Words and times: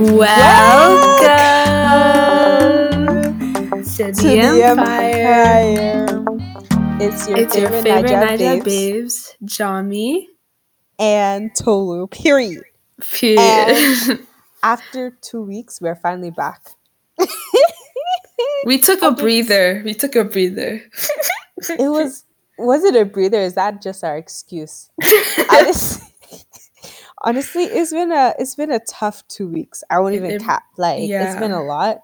Welcome 0.00 1.28
to 3.84 4.12
to 4.12 4.12
the 4.12 4.22
the 4.22 4.62
Empire. 4.64 6.06
Empire. 6.08 6.24
It's 7.00 7.28
your 7.28 7.38
It's 7.38 7.54
your 7.54 7.68
favorite, 7.68 7.82
favorite 7.82 8.12
Naija 8.12 8.38
Naija 8.38 8.64
babes, 8.64 8.64
babes, 8.64 9.36
Jami. 9.44 10.28
and 10.98 11.54
Tolu. 11.54 12.06
Period. 12.06 12.64
Period. 13.12 14.26
After 14.62 15.10
two 15.20 15.42
weeks, 15.42 15.82
we're 15.82 15.96
finally 15.96 16.30
back. 16.30 16.70
we 18.64 18.78
took 18.78 19.02
a 19.02 19.10
breather. 19.12 19.82
We 19.84 19.92
took 19.92 20.16
a 20.16 20.24
breather. 20.24 20.80
It 21.78 21.90
was 21.90 22.24
was 22.56 22.84
it 22.84 22.96
a 22.96 23.04
breather? 23.04 23.40
Is 23.42 23.54
that 23.56 23.82
just 23.82 24.02
our 24.02 24.16
excuse? 24.16 24.88
honestly, 25.50 26.06
honestly, 27.22 27.64
it's 27.64 27.92
been 27.92 28.12
a 28.12 28.34
it's 28.38 28.54
been 28.54 28.70
a 28.70 28.80
tough 28.80 29.26
two 29.28 29.48
weeks. 29.48 29.82
I 29.90 29.98
won't 30.00 30.14
It- 30.14 30.24
even 30.24 30.40
cap. 30.40 30.64
Like 30.76 31.02
it's 31.30 31.38
been 31.40 31.52
a 31.52 31.62
lot, 31.62 31.98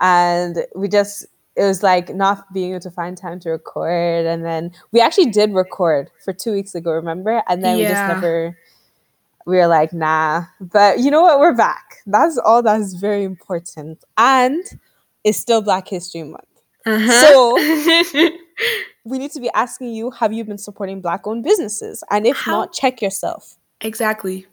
and 0.00 0.64
we 0.74 0.88
just 0.88 1.26
it 1.56 1.64
was 1.64 1.82
like 1.82 2.14
not 2.14 2.52
being 2.52 2.70
able 2.70 2.80
to 2.80 2.90
find 2.90 3.16
time 3.18 3.40
to 3.40 3.50
record, 3.50 4.26
and 4.26 4.44
then 4.44 4.70
we 4.92 5.00
actually 5.00 5.26
did 5.30 5.52
record 5.52 6.10
for 6.24 6.32
two 6.32 6.52
weeks 6.52 6.74
ago. 6.74 6.92
Remember? 6.92 7.42
And 7.48 7.62
then 7.62 7.76
we 7.76 7.82
just 7.84 7.94
never. 8.14 8.56
We 9.46 9.56
were 9.56 9.66
like, 9.66 9.92
nah. 9.92 10.44
But 10.60 11.00
you 11.00 11.10
know 11.10 11.22
what? 11.22 11.40
We're 11.40 11.54
back. 11.56 11.96
That's 12.06 12.38
all 12.38 12.62
that's 12.62 12.94
very 12.94 13.24
important, 13.24 14.04
and 14.16 14.62
it's 15.24 15.38
still 15.38 15.60
Black 15.62 15.88
History 15.88 16.22
Month. 16.22 16.44
Uh-huh. 16.86 18.30
We 19.04 19.18
need 19.18 19.30
to 19.32 19.40
be 19.40 19.48
asking 19.54 19.94
you: 19.94 20.10
Have 20.10 20.32
you 20.34 20.44
been 20.44 20.58
supporting 20.58 21.00
Black-owned 21.00 21.42
businesses? 21.42 22.04
And 22.10 22.26
if 22.26 22.36
How- 22.36 22.52
not, 22.52 22.72
check 22.74 23.00
yourself. 23.00 23.56
Exactly. 23.80 24.46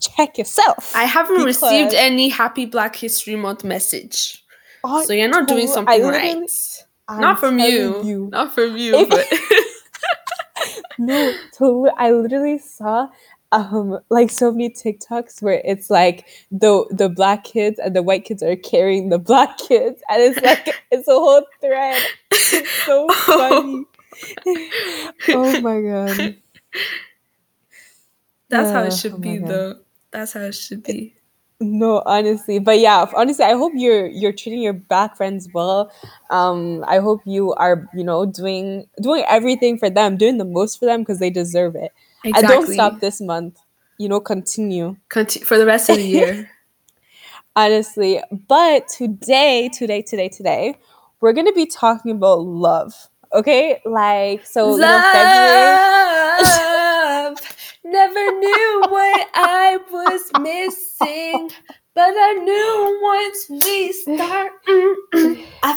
check 0.00 0.36
yourself. 0.38 0.94
I 0.94 1.04
haven't 1.04 1.44
received 1.44 1.94
any 1.94 2.28
happy 2.28 2.66
Black 2.66 2.96
History 2.96 3.36
Month 3.36 3.64
message. 3.64 4.42
Oh, 4.82 5.02
So 5.04 5.12
you're 5.14 5.28
not 5.28 5.48
doing 5.48 5.66
something 5.68 6.02
right. 6.02 6.36
I'm 7.08 7.20
not 7.20 7.38
from 7.38 7.58
telling 7.58 8.06
you. 8.06 8.28
Not 8.30 8.54
from 8.54 8.76
you, 8.76 8.94
If- 8.96 9.08
but 9.08 9.26
No, 10.98 11.32
Tolu, 11.56 11.90
I 11.98 12.12
literally 12.12 12.58
saw 12.58 13.08
um 13.52 13.98
like 14.10 14.30
so 14.30 14.50
many 14.50 14.70
TikToks 14.70 15.42
where 15.42 15.60
it's 15.64 15.88
like 15.90 16.26
the 16.50 16.84
the 16.90 17.08
black 17.08 17.44
kids 17.44 17.78
and 17.78 17.94
the 17.94 18.02
white 18.02 18.24
kids 18.24 18.42
are 18.42 18.56
carrying 18.56 19.08
the 19.10 19.18
black 19.18 19.58
kids, 19.68 20.00
and 20.08 20.22
it's 20.22 20.40
like 20.42 20.74
it's 20.90 21.08
a 21.08 21.12
whole 21.12 21.44
thread. 21.60 22.00
It's 22.30 22.70
so 22.86 23.08
funny. 23.26 23.84
oh 25.30 25.60
my 25.60 25.80
god. 25.80 26.36
That's 28.54 28.70
how 28.70 28.82
Uh, 28.82 28.86
it 28.86 28.92
should 28.92 29.14
oh 29.14 29.18
be 29.18 29.38
though. 29.38 29.74
That's 30.10 30.32
how 30.32 30.40
it 30.40 30.54
should 30.54 30.82
be. 30.82 31.14
No, 31.60 32.02
honestly, 32.04 32.58
but 32.58 32.78
yeah, 32.78 33.06
honestly, 33.16 33.44
I 33.44 33.52
hope 33.52 33.72
you're 33.74 34.06
you're 34.06 34.32
treating 34.32 34.60
your 34.60 34.72
black 34.72 35.16
friends 35.16 35.48
well. 35.52 35.90
Um, 36.30 36.84
I 36.86 36.98
hope 36.98 37.22
you 37.24 37.54
are, 37.54 37.88
you 37.94 38.04
know, 38.04 38.26
doing 38.26 38.86
doing 39.00 39.24
everything 39.28 39.78
for 39.78 39.88
them, 39.88 40.16
doing 40.16 40.38
the 40.38 40.44
most 40.44 40.78
for 40.78 40.84
them 40.86 41.02
because 41.02 41.20
they 41.20 41.30
deserve 41.30 41.76
it. 41.76 41.92
Exactly. 42.24 42.32
And 42.32 42.48
don't 42.48 42.72
stop 42.72 43.00
this 43.00 43.20
month. 43.20 43.58
You 43.98 44.08
know, 44.08 44.20
continue. 44.20 44.96
Conti- 45.08 45.40
for 45.40 45.56
the 45.56 45.66
rest 45.66 45.88
of 45.88 45.96
the 45.96 46.02
year. 46.02 46.50
Honestly, 47.56 48.20
but 48.48 48.88
today, 48.88 49.70
today, 49.72 50.02
today, 50.02 50.28
today, 50.28 50.76
we're 51.20 51.32
gonna 51.32 51.52
be 51.52 51.66
talking 51.66 52.10
about 52.10 52.40
love. 52.40 52.92
Okay, 53.32 53.80
like 53.84 54.44
so, 54.44 54.74
you 54.74 54.80
know, 54.82 55.00
February. 55.12 56.03
Love. 58.26 58.34
Never 58.34 58.40
knew 58.40 58.86
what 58.90 59.28
I 59.34 59.78
was 59.90 60.32
missing, 60.40 61.50
but 61.94 62.14
I 62.16 62.32
knew 62.44 63.00
once 63.02 63.46
we 63.66 63.92
start, 63.92 64.52
I 65.62 65.76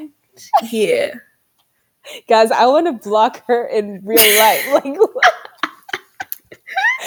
found. 0.00 0.72
Yeah. 0.72 1.14
Guys, 2.28 2.50
I 2.50 2.66
want 2.66 2.86
to 2.86 2.92
block 2.92 3.44
her 3.48 3.66
in 3.66 4.00
real 4.04 4.38
life. 4.38 4.66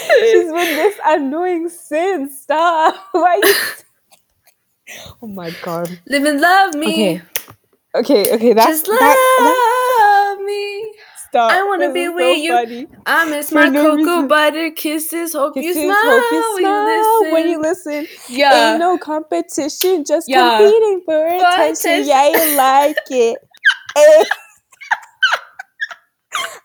Like, 0.08 0.24
she's 0.30 0.52
been 0.52 0.76
this 0.76 0.98
annoying 1.06 1.68
since. 1.68 2.40
Stop. 2.42 2.96
Why? 3.12 3.40
Oh 5.22 5.26
my 5.26 5.50
god. 5.62 5.98
Live 6.06 6.24
and 6.24 6.40
love 6.40 6.74
me. 6.74 7.16
Okay. 7.16 7.22
Okay. 7.96 8.34
Okay. 8.34 8.52
That's 8.52 8.82
Just 8.82 8.86
that, 8.86 10.36
love 10.38 10.46
me. 10.46 10.94
Stop. 11.28 11.50
I 11.52 11.62
wanna 11.64 11.92
be 11.92 12.02
is 12.04 12.14
with 12.14 12.38
you. 12.38 12.52
funny. 12.52 12.86
I 13.06 13.24
miss 13.30 13.48
For 13.50 13.54
my 13.56 13.68
no 13.68 13.82
cocoa 13.82 13.96
reason. 13.96 14.28
butter 14.28 14.70
kisses. 14.70 15.32
Hope 15.32 15.56
you 15.56 15.72
smile, 15.74 15.94
hope 15.94 16.32
you 16.32 16.58
smile 16.60 17.22
when 17.22 17.32
when 17.32 17.44
you 17.46 17.50
you 17.52 17.60
listen. 17.60 18.06
Yeah. 18.28 18.70
Ain't 18.72 18.80
no 18.80 18.96
competition, 18.98 20.04
just 20.04 20.28
Yeah. 20.28 20.58
competing 20.58 21.02
for 21.04 21.26
attention. 21.26 21.90
attention. 21.92 22.08
Yeah, 22.08 22.28
you 22.28 22.56
like 22.56 22.96
it. 23.10 23.38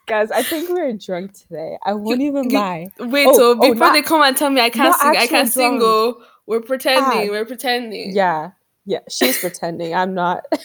Guys, 0.08 0.30
I 0.32 0.44
think 0.44 0.70
we're 0.70 0.92
drunk 0.94 1.32
today. 1.34 1.78
I 1.86 1.94
won't 1.94 2.20
even 2.22 2.50
you- 2.50 2.58
lie. 2.58 2.88
Wait, 3.00 3.28
Oh, 3.28 3.34
so 3.34 3.52
oh, 3.52 3.56
before 3.56 3.76
not- 3.76 3.94
they 3.94 4.02
come 4.02 4.22
and 4.24 4.36
tell 4.36 4.50
me 4.50 4.60
I 4.60 4.70
can't 4.70 4.94
sing, 4.96 5.16
I 5.16 5.28
can't 5.28 5.48
sing. 5.48 5.78
drunk. 5.80 5.84
Oh, 5.86 6.24
we're 6.48 6.60
pretending. 6.60 7.30
Ah. 7.30 7.32
We're 7.32 7.46
pretending. 7.46 8.14
Yeah, 8.14 8.52
yeah, 8.86 9.00
she's 9.10 9.38
pretending. 9.40 9.94
I'm 9.96 10.14
not. 10.14 10.44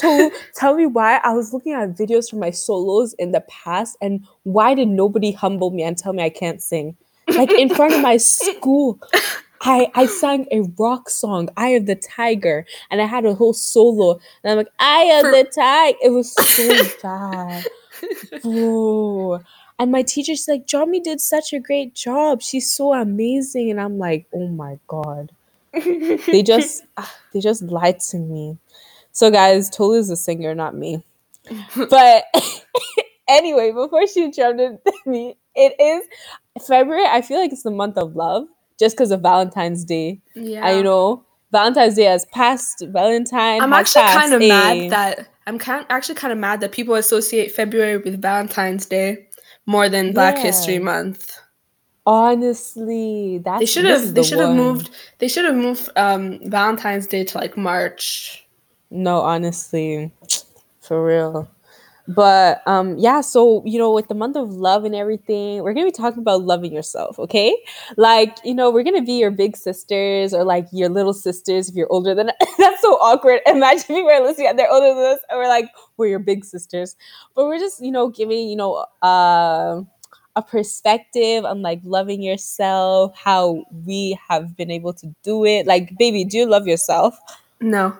so 0.00 0.30
tell 0.54 0.74
me 0.74 0.86
why 0.86 1.20
I 1.22 1.32
was 1.34 1.52
looking 1.52 1.72
at 1.72 1.96
videos 1.96 2.30
from 2.30 2.40
my 2.40 2.50
solos 2.50 3.14
in 3.14 3.32
the 3.32 3.40
past, 3.42 3.96
and 4.00 4.26
why 4.44 4.74
did 4.74 4.88
nobody 4.88 5.32
humble 5.32 5.70
me 5.70 5.82
and 5.82 5.96
tell 5.96 6.12
me 6.12 6.22
I 6.22 6.30
can't 6.30 6.62
sing? 6.62 6.96
Like 7.28 7.52
in 7.52 7.68
front 7.68 7.94
of 7.94 8.00
my 8.02 8.16
school, 8.16 8.98
I 9.60 9.90
I 9.94 10.06
sang 10.06 10.46
a 10.52 10.62
rock 10.78 11.10
song, 11.10 11.48
"Eye 11.56 11.70
of 11.70 11.86
the 11.86 11.96
Tiger," 11.96 12.64
and 12.90 13.02
I 13.02 13.06
had 13.06 13.24
a 13.26 13.34
whole 13.34 13.52
solo, 13.52 14.20
and 14.42 14.50
I'm 14.52 14.56
like, 14.58 14.72
"Eye 14.78 15.12
of 15.18 15.22
For- 15.26 15.30
the 15.32 15.44
Tiger." 15.44 15.98
It 16.02 16.10
was 16.10 16.32
so 16.34 16.68
bad, 17.02 17.66
bro. 18.42 19.40
And 19.80 19.92
my 19.92 20.02
teacher's 20.02 20.46
like, 20.48 20.66
"Johnny 20.66 21.00
did 21.00 21.20
such 21.20 21.52
a 21.52 21.60
great 21.60 21.94
job. 21.94 22.42
She's 22.42 22.70
so 22.70 22.92
amazing," 22.94 23.70
and 23.70 23.80
I'm 23.80 23.98
like, 23.98 24.26
"Oh 24.34 24.48
my 24.48 24.78
god." 24.88 25.32
they 25.72 26.42
just 26.42 26.84
they 27.32 27.40
just 27.40 27.62
lied 27.62 28.00
to 28.00 28.18
me. 28.18 28.58
So 29.18 29.32
guys, 29.32 29.68
Tolu's 29.68 30.10
a 30.10 30.16
singer, 30.16 30.54
not 30.54 30.76
me. 30.76 31.02
But 31.90 32.24
anyway, 33.28 33.72
before 33.72 34.06
she 34.06 34.30
jumped 34.30 34.60
into 34.60 34.92
me, 35.06 35.36
it 35.56 35.74
is 35.80 36.64
February. 36.68 37.04
I 37.04 37.20
feel 37.22 37.40
like 37.40 37.50
it's 37.50 37.64
the 37.64 37.72
month 37.72 37.98
of 37.98 38.14
love, 38.14 38.46
just 38.78 38.96
because 38.96 39.10
of 39.10 39.20
Valentine's 39.20 39.84
Day. 39.84 40.20
yeah. 40.36 40.68
And 40.68 40.76
you 40.76 40.84
know, 40.84 41.24
Valentine's 41.50 41.96
Day 41.96 42.04
has 42.04 42.26
passed. 42.26 42.84
Valentine. 42.90 43.60
I'm 43.60 43.72
has 43.72 43.96
actually 43.96 44.20
kind 44.20 44.34
of 44.34 44.40
passed, 44.40 44.78
mad 44.78 44.90
that 44.90 45.28
I'm 45.48 45.58
kind 45.58 45.84
actually 45.90 46.14
kind 46.14 46.32
of 46.32 46.38
mad 46.38 46.60
that 46.60 46.70
people 46.70 46.94
associate 46.94 47.50
February 47.50 47.96
with 47.96 48.22
Valentine's 48.22 48.86
Day 48.86 49.26
more 49.66 49.88
than 49.88 50.12
Black 50.12 50.36
Yeah. 50.36 50.42
History 50.44 50.78
Month. 50.78 51.36
honestly, 52.06 53.38
that's 53.44 53.58
They 53.58 53.66
should 53.66 53.84
have 53.84 54.14
they 54.14 54.22
should 54.22 54.38
have 54.38 54.54
moved 54.54 54.90
they 55.18 55.26
should 55.26 55.44
have 55.44 55.56
moved 55.56 55.88
um 55.96 56.38
Valentine's 56.48 57.08
Day 57.08 57.24
to 57.24 57.38
like 57.38 57.56
March. 57.56 58.44
No, 58.90 59.20
honestly, 59.20 60.12
for 60.80 61.04
real. 61.04 61.48
But 62.08 62.66
um 62.66 62.96
yeah, 62.96 63.20
so 63.20 63.62
you 63.66 63.78
know, 63.78 63.92
with 63.92 64.08
the 64.08 64.14
month 64.14 64.34
of 64.34 64.50
love 64.50 64.84
and 64.84 64.94
everything, 64.94 65.62
we're 65.62 65.74
gonna 65.74 65.86
be 65.86 65.92
talking 65.92 66.20
about 66.20 66.42
loving 66.42 66.72
yourself, 66.72 67.18
okay? 67.18 67.54
Like, 67.98 68.38
you 68.44 68.54
know, 68.54 68.70
we're 68.70 68.82
gonna 68.82 69.02
be 69.02 69.18
your 69.18 69.30
big 69.30 69.58
sisters 69.58 70.32
or 70.32 70.42
like 70.42 70.66
your 70.72 70.88
little 70.88 71.12
sisters 71.12 71.68
if 71.68 71.74
you're 71.74 71.92
older 71.92 72.14
than 72.14 72.30
that's 72.58 72.80
so 72.80 72.94
awkward. 72.94 73.40
Imagine 73.46 73.82
people 73.82 74.10
are 74.10 74.22
listening 74.22 74.56
they're 74.56 74.72
older 74.72 74.94
than 74.94 75.12
us 75.12 75.18
and 75.28 75.38
we're 75.38 75.48
like, 75.48 75.70
we're 75.98 76.06
your 76.06 76.18
big 76.18 76.46
sisters. 76.46 76.96
But 77.34 77.44
we're 77.44 77.58
just, 77.58 77.84
you 77.84 77.90
know, 77.90 78.08
giving, 78.08 78.48
you 78.48 78.56
know, 78.56 78.86
uh 79.02 79.82
a 80.36 80.42
perspective 80.42 81.44
on 81.44 81.60
like 81.62 81.80
loving 81.84 82.22
yourself, 82.22 83.14
how 83.16 83.64
we 83.84 84.18
have 84.28 84.56
been 84.56 84.70
able 84.70 84.94
to 84.94 85.14
do 85.24 85.44
it. 85.44 85.66
Like, 85.66 85.98
baby, 85.98 86.24
do 86.24 86.38
you 86.38 86.46
love 86.46 86.66
yourself? 86.66 87.18
No, 87.60 87.98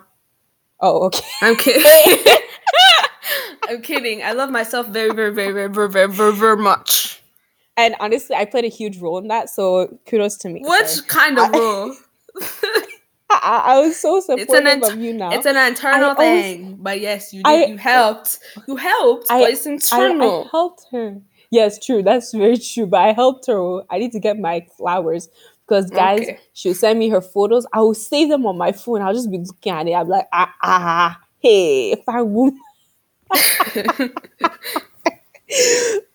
Oh, 0.81 1.07
okay. 1.07 1.25
I'm 1.43 1.57
kidding. 1.57 2.17
I'm 3.69 3.83
kidding. 3.83 4.23
I 4.23 4.33
love 4.33 4.51
myself 4.51 4.87
very, 4.89 5.13
very, 5.15 5.33
very, 5.33 5.53
very, 5.53 5.69
very, 5.69 5.89
very, 5.89 6.09
very, 6.13 6.33
very 6.35 6.57
much. 6.57 7.23
And 7.77 7.95
honestly, 8.01 8.35
I 8.35 8.45
played 8.45 8.65
a 8.65 8.69
huge 8.69 8.99
role 8.99 9.19
in 9.19 9.29
that. 9.29 9.51
So 9.51 9.99
kudos 10.07 10.37
to 10.39 10.49
me. 10.49 10.63
What 10.63 10.89
Sorry. 10.89 11.07
kind 11.09 11.39
of 11.39 11.55
I- 11.55 11.59
rule? 11.59 11.97
I, 13.31 13.63
I 13.67 13.81
was 13.81 13.97
so 13.99 14.21
supportive 14.21 14.45
It's 14.49 14.55
an 14.55 14.67
ent- 14.67 14.85
of 14.85 14.99
you 14.99 15.13
now. 15.13 15.31
It's 15.33 15.47
an 15.47 15.57
internal 15.57 16.11
I 16.11 16.15
always- 16.15 16.43
thing, 16.43 16.77
but 16.81 17.01
yes, 17.01 17.33
you 17.33 17.43
did. 17.43 17.69
You 17.71 17.77
helped. 17.77 18.39
You 18.67 18.77
helped, 18.77 19.27
I- 19.31 19.41
but 19.43 19.51
it's 19.51 19.93
I, 19.93 20.07
I 20.07 20.45
helped 20.51 20.87
her. 20.93 21.21
Yes, 21.51 21.85
true. 21.85 22.03
That's 22.03 22.33
very 22.33 22.59
true. 22.59 22.87
But 22.87 23.01
I 23.01 23.13
helped 23.13 23.47
her. 23.47 23.81
I 23.91 23.99
need 23.99 24.13
to 24.13 24.21
get 24.21 24.39
my 24.39 24.67
flowers 24.77 25.29
because 25.69 25.91
guys, 25.91 26.23
Okay. 26.23 26.41
she'll 26.55 26.75
send 26.75 26.99
me 26.99 27.11
her 27.11 27.21
photos. 27.21 27.67
I 27.73 27.81
will 27.81 27.95
save 27.95 28.31
them 28.31 28.47
on 28.47 28.57
my 28.57 28.73
phone. 28.73 29.03
I'll 29.03 29.13
just 29.13 29.31
be 29.31 29.39
looking 29.39 29.73
at 29.73 29.87
it. 29.87 29.93
I'm 29.93 30.09
like, 30.09 30.27
ah, 30.33 30.55
ah, 30.63 31.21
hey, 31.41 31.93
if 31.93 32.09
I 32.09 32.23
would. 32.23 32.55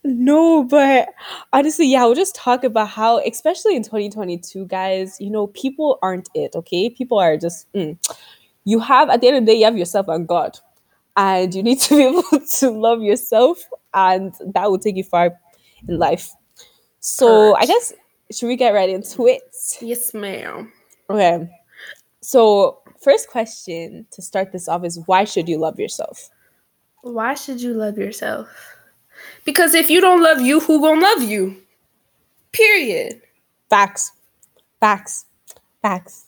no, 0.04 0.64
but 0.64 1.10
honestly, 1.52 1.88
yeah, 1.88 2.04
we'll 2.04 2.16
just 2.16 2.36
talk 2.36 2.64
about 2.64 2.90
how, 2.90 3.20
especially 3.20 3.76
in 3.76 3.84
2022, 3.84 4.66
guys, 4.66 5.18
you 5.20 5.30
know, 5.30 5.48
people 5.48 6.00
aren't 6.02 6.30
it, 6.34 6.56
okay? 6.56 6.90
People 6.90 7.20
are 7.20 7.38
just, 7.38 7.72
mm. 7.74 7.96
you 8.66 8.80
have, 8.80 9.10
at 9.10 9.22
the 9.22 9.28
end 9.28 9.38
of 9.38 9.46
the 9.46 9.52
day, 9.52 9.60
you 9.60 9.66
have 9.66 9.78
yourself 9.78 10.08
and 10.08 10.28
God. 10.28 10.58
And 11.16 11.54
you 11.54 11.62
need 11.62 11.80
to 11.82 11.96
be 11.96 12.04
able 12.06 12.24
to 12.24 12.70
love 12.72 13.04
yourself, 13.04 13.60
and 13.94 14.34
that 14.56 14.72
will 14.72 14.80
take 14.80 14.96
you 14.96 15.04
far 15.04 15.38
in 15.88 16.00
life. 16.00 16.32
So, 17.02 17.56
I 17.56 17.68
guess, 17.68 17.94
should 18.32 18.48
we 18.48 18.56
get 18.56 18.74
right 18.74 18.90
into 18.90 19.28
it? 19.28 19.42
Yes, 19.82 20.14
ma'am. 20.14 20.72
Okay. 21.10 21.50
So, 22.22 22.82
first 23.02 23.30
question 23.30 24.06
to 24.12 24.22
start 24.22 24.52
this 24.52 24.68
off 24.68 24.84
is 24.86 25.00
why 25.06 25.26
should 25.26 25.50
you 25.50 25.58
love 25.58 25.80
yourself? 25.80 26.30
Why 27.02 27.34
should 27.34 27.62
you 27.62 27.74
love 27.74 27.98
yourself? 27.98 28.48
Because 29.44 29.74
if 29.74 29.90
you 29.90 30.00
don't 30.00 30.22
love 30.24 30.42
you, 30.42 30.60
who 30.60 30.82
gonna 30.82 31.02
love 31.02 31.24
you? 31.24 31.62
Period. 32.52 33.22
Facts. 33.70 34.12
Facts. 34.80 35.26
Facts. 35.82 36.28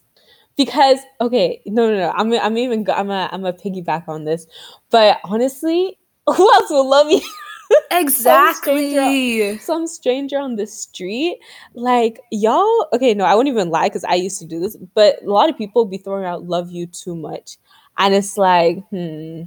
Because 0.58 1.00
okay, 1.22 1.62
no, 1.66 1.90
no, 1.90 1.98
no. 1.98 2.12
I'm, 2.16 2.34
I'm 2.34 2.58
even, 2.58 2.86
I'm 2.90 3.10
a, 3.10 3.30
I'm 3.32 3.46
a 3.46 3.54
piggyback 3.54 4.08
on 4.08 4.26
this. 4.26 4.48
But 4.90 5.20
honestly, 5.24 5.98
who 6.28 6.54
else 6.54 6.70
will 6.70 6.90
love 6.90 7.10
you? 7.10 7.22
Exactly. 7.92 8.94
some, 8.94 9.04
stranger, 9.04 9.60
some 9.60 9.88
stranger 9.88 10.38
on 10.38 10.56
the 10.56 10.68
street, 10.68 11.40
like 11.74 12.20
y'all. 12.32 12.88
Okay, 12.94 13.14
no, 13.14 13.24
I 13.24 13.36
won't 13.36 13.48
even 13.48 13.70
lie 13.70 13.88
because 13.88 14.04
I 14.04 14.16
used 14.16 14.40
to 14.40 14.46
do 14.46 14.60
this. 14.60 14.76
But 14.94 15.24
a 15.24 15.32
lot 15.32 15.50
of 15.50 15.58
people 15.58 15.86
be 15.86 15.98
throwing 15.98 16.26
out 16.26 16.44
"love 16.44 16.72
you" 16.72 16.88
too 16.88 17.16
much, 17.16 17.58
and 17.98 18.14
it's 18.14 18.38
like, 18.38 18.80
hmm, 18.90 19.44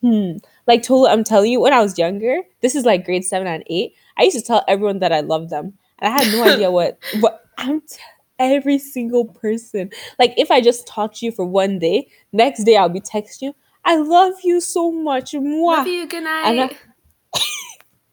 hmm. 0.00 0.36
Like, 0.66 0.82
totally, 0.82 1.10
I'm 1.10 1.24
telling 1.24 1.50
you, 1.50 1.60
when 1.60 1.72
I 1.72 1.80
was 1.80 1.98
younger, 1.98 2.42
this 2.60 2.74
is 2.74 2.84
like 2.84 3.04
grade 3.04 3.24
seven 3.24 3.48
and 3.48 3.64
eight. 3.66 3.94
I 4.16 4.22
used 4.22 4.36
to 4.36 4.42
tell 4.42 4.64
everyone 4.68 5.00
that 5.00 5.12
I 5.12 5.20
love 5.20 5.50
them, 5.50 5.74
and 5.98 6.12
I 6.12 6.22
had 6.22 6.32
no 6.32 6.44
idea 6.44 6.70
what 6.70 6.98
what 7.20 7.44
I'm. 7.58 7.80
T- 7.80 7.96
every 8.38 8.78
single 8.78 9.24
person. 9.24 9.90
Like, 10.18 10.34
if 10.36 10.50
I 10.50 10.60
just 10.60 10.86
talk 10.86 11.14
to 11.14 11.24
you 11.24 11.32
for 11.32 11.46
one 11.46 11.78
day, 11.78 12.08
next 12.32 12.64
day 12.64 12.76
I'll 12.76 12.90
be 12.90 13.00
texting 13.00 13.42
you. 13.42 13.54
I 13.82 13.96
love 13.96 14.34
you 14.44 14.60
so 14.60 14.90
much. 14.90 15.32
Mwah. 15.32 15.78
Love 15.78 15.86
you. 15.86 16.06
Good 16.06 16.24
night. 16.24 16.76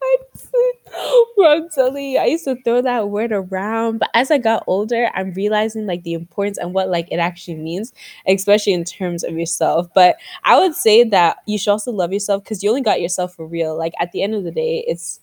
Bro, 1.35 1.51
I'm 1.51 1.69
telling 1.69 2.11
you, 2.11 2.19
I 2.19 2.25
used 2.25 2.43
to 2.45 2.55
throw 2.63 2.81
that 2.81 3.09
word 3.09 3.31
around, 3.31 3.99
but 3.99 4.09
as 4.13 4.31
I 4.31 4.37
got 4.37 4.63
older, 4.67 5.09
I'm 5.13 5.31
realizing 5.33 5.87
like 5.87 6.03
the 6.03 6.13
importance 6.13 6.57
and 6.57 6.73
what 6.73 6.89
like 6.89 7.07
it 7.11 7.17
actually 7.17 7.55
means, 7.55 7.93
especially 8.27 8.73
in 8.73 8.83
terms 8.83 9.23
of 9.23 9.33
yourself. 9.33 9.87
But 9.93 10.17
I 10.43 10.59
would 10.59 10.75
say 10.75 11.03
that 11.05 11.37
you 11.45 11.57
should 11.57 11.71
also 11.71 11.91
love 11.91 12.13
yourself 12.13 12.43
because 12.43 12.63
you 12.63 12.69
only 12.69 12.81
got 12.81 13.01
yourself 13.01 13.35
for 13.35 13.47
real. 13.47 13.77
Like 13.77 13.93
at 13.99 14.11
the 14.11 14.23
end 14.23 14.35
of 14.35 14.43
the 14.43 14.51
day, 14.51 14.83
it's 14.87 15.19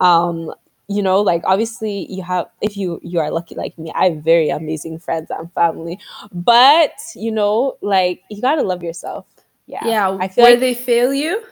um 0.00 0.52
you 0.88 1.02
know 1.02 1.20
like 1.22 1.40
obviously 1.44 2.06
you 2.12 2.22
have 2.22 2.46
if 2.60 2.76
you 2.76 3.00
you 3.02 3.18
are 3.18 3.30
lucky 3.30 3.54
like 3.54 3.78
me 3.78 3.92
i 3.94 4.10
have 4.10 4.18
very 4.18 4.50
amazing 4.50 4.98
friends 4.98 5.30
and 5.30 5.52
family. 5.52 5.98
But 6.32 6.92
you 7.14 7.32
know 7.32 7.78
like 7.80 8.22
you 8.30 8.42
got 8.42 8.56
to 8.56 8.62
love 8.62 8.82
yourself. 8.82 9.26
Yeah. 9.66 9.86
Yeah. 9.86 10.18
I 10.20 10.28
feel 10.28 10.44
where 10.44 10.52
like, 10.52 10.60
they 10.60 10.74
fail 10.74 11.14
you 11.14 11.42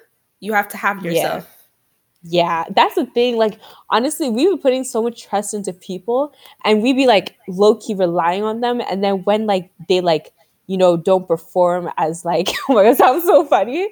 you 0.41 0.53
have 0.53 0.69
to 0.69 0.77
have 0.77 1.05
yourself. 1.05 1.47
yeah 1.49 1.62
yeah, 2.25 2.65
that's 2.75 2.95
the 2.95 3.07
thing. 3.07 3.37
Like, 3.37 3.59
honestly, 3.91 4.31
we 4.31 4.49
were 4.49 4.57
putting 4.57 4.85
so 4.85 5.03
much 5.03 5.25
trust 5.25 5.55
into 5.55 5.73
people 5.73 6.33
and 6.65 6.83
we'd 6.83 6.97
be 6.97 7.07
like 7.07 7.37
low 7.49 7.75
key 7.75 7.95
relying 7.95 8.45
on 8.45 8.61
them. 8.61 8.81
And 8.81 9.03
then 9.03 9.25
when 9.25 9.47
like 9.47 9.71
they 9.89 10.01
like, 10.01 10.33
you 10.69 10.77
know, 10.77 10.97
don't 10.97 11.27
perform 11.27 11.91
as 11.97 12.25
like, 12.25 12.49
oh 12.69 12.75
my 12.75 12.85
god, 12.85 12.97
sounds 12.97 13.25
so 13.25 13.45
funny. 13.45 13.89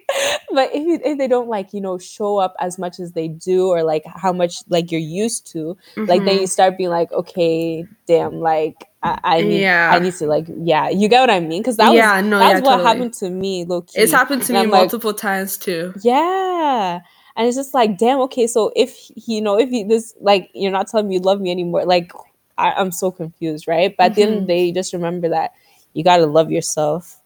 But 0.53 0.71
if, 0.73 0.87
you, 0.87 1.01
if 1.05 1.19
they 1.19 1.27
don't 1.27 1.49
like, 1.49 1.73
you 1.73 1.81
know, 1.81 1.99
show 1.99 2.39
up 2.39 2.55
as 2.61 2.79
much 2.79 3.01
as 3.01 3.13
they 3.13 3.27
do 3.27 3.69
or 3.69 3.83
like 3.83 4.05
how 4.07 4.33
much 4.33 4.59
like 4.69 4.93
you're 4.93 5.01
used 5.01 5.49
to, 5.49 5.77
mm-hmm. 5.97 6.05
like 6.05 6.25
then 6.25 6.39
you 6.39 6.47
start 6.47 6.79
being 6.79 6.91
like, 6.91 7.11
okay, 7.11 7.85
damn, 8.07 8.35
like 8.35 8.87
I, 9.03 9.19
I 9.25 9.41
need 9.43 9.63
yeah. 9.63 9.91
I 9.93 9.99
need 9.99 10.15
to 10.15 10.27
like 10.27 10.47
yeah, 10.63 10.89
you 10.89 11.09
get 11.09 11.21
what 11.21 11.31
I 11.31 11.41
mean? 11.41 11.63
Because 11.63 11.79
that 11.79 11.93
yeah, 11.95 12.21
was 12.21 12.31
no, 12.31 12.39
that's 12.39 12.61
yeah, 12.61 12.67
what 12.67 12.77
totally. 12.77 12.87
happened 12.87 13.15
to 13.15 13.31
me, 13.31 13.65
low 13.65 13.83
key. 13.83 14.01
It's 14.01 14.13
happened 14.13 14.43
to 14.43 14.55
and 14.55 14.71
me 14.71 14.77
I'm 14.77 14.81
multiple 14.83 15.11
like, 15.11 15.21
times 15.21 15.57
too. 15.57 15.95
Yeah 16.03 17.01
and 17.41 17.49
it's 17.49 17.57
just 17.57 17.73
like 17.73 17.97
damn 17.97 18.21
okay 18.21 18.47
so 18.47 18.71
if 18.77 18.95
he, 18.95 19.37
you 19.37 19.41
know 19.41 19.59
if 19.59 19.71
he 19.71 19.83
this 19.83 20.15
like 20.21 20.51
you're 20.53 20.71
not 20.71 20.87
telling 20.87 21.09
me 21.09 21.15
you 21.15 21.21
love 21.21 21.41
me 21.41 21.51
anymore 21.51 21.87
like 21.87 22.13
I, 22.59 22.79
am 22.79 22.93
so 22.93 23.11
confused 23.11 23.67
right? 23.67 23.97
But 23.97 24.05
at 24.05 24.13
mm-hmm. 24.13 24.15
the 24.15 24.23
end 24.23 24.31
of 24.31 24.47
the 24.47 24.53
mm-hmm. 24.53 24.67
day 24.69 24.73
just 24.73 24.93
remember 24.93 25.31
that 25.31 25.53
you 25.95 26.05
got 26.05 26.19
to 26.19 26.27
love 26.27 26.51
yourself. 26.51 27.19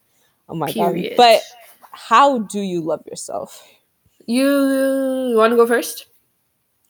Oh 0.49 0.55
my 0.55 0.71
Period. 0.71 1.17
god 1.17 1.17
but 1.17 1.43
how 1.91 2.39
do 2.39 2.61
you 2.61 2.81
love 2.81 3.03
yourself? 3.07 3.67
You, 4.27 4.47
you 5.31 5.37
want 5.37 5.51
to 5.51 5.57
go 5.57 5.67
first? 5.67 6.07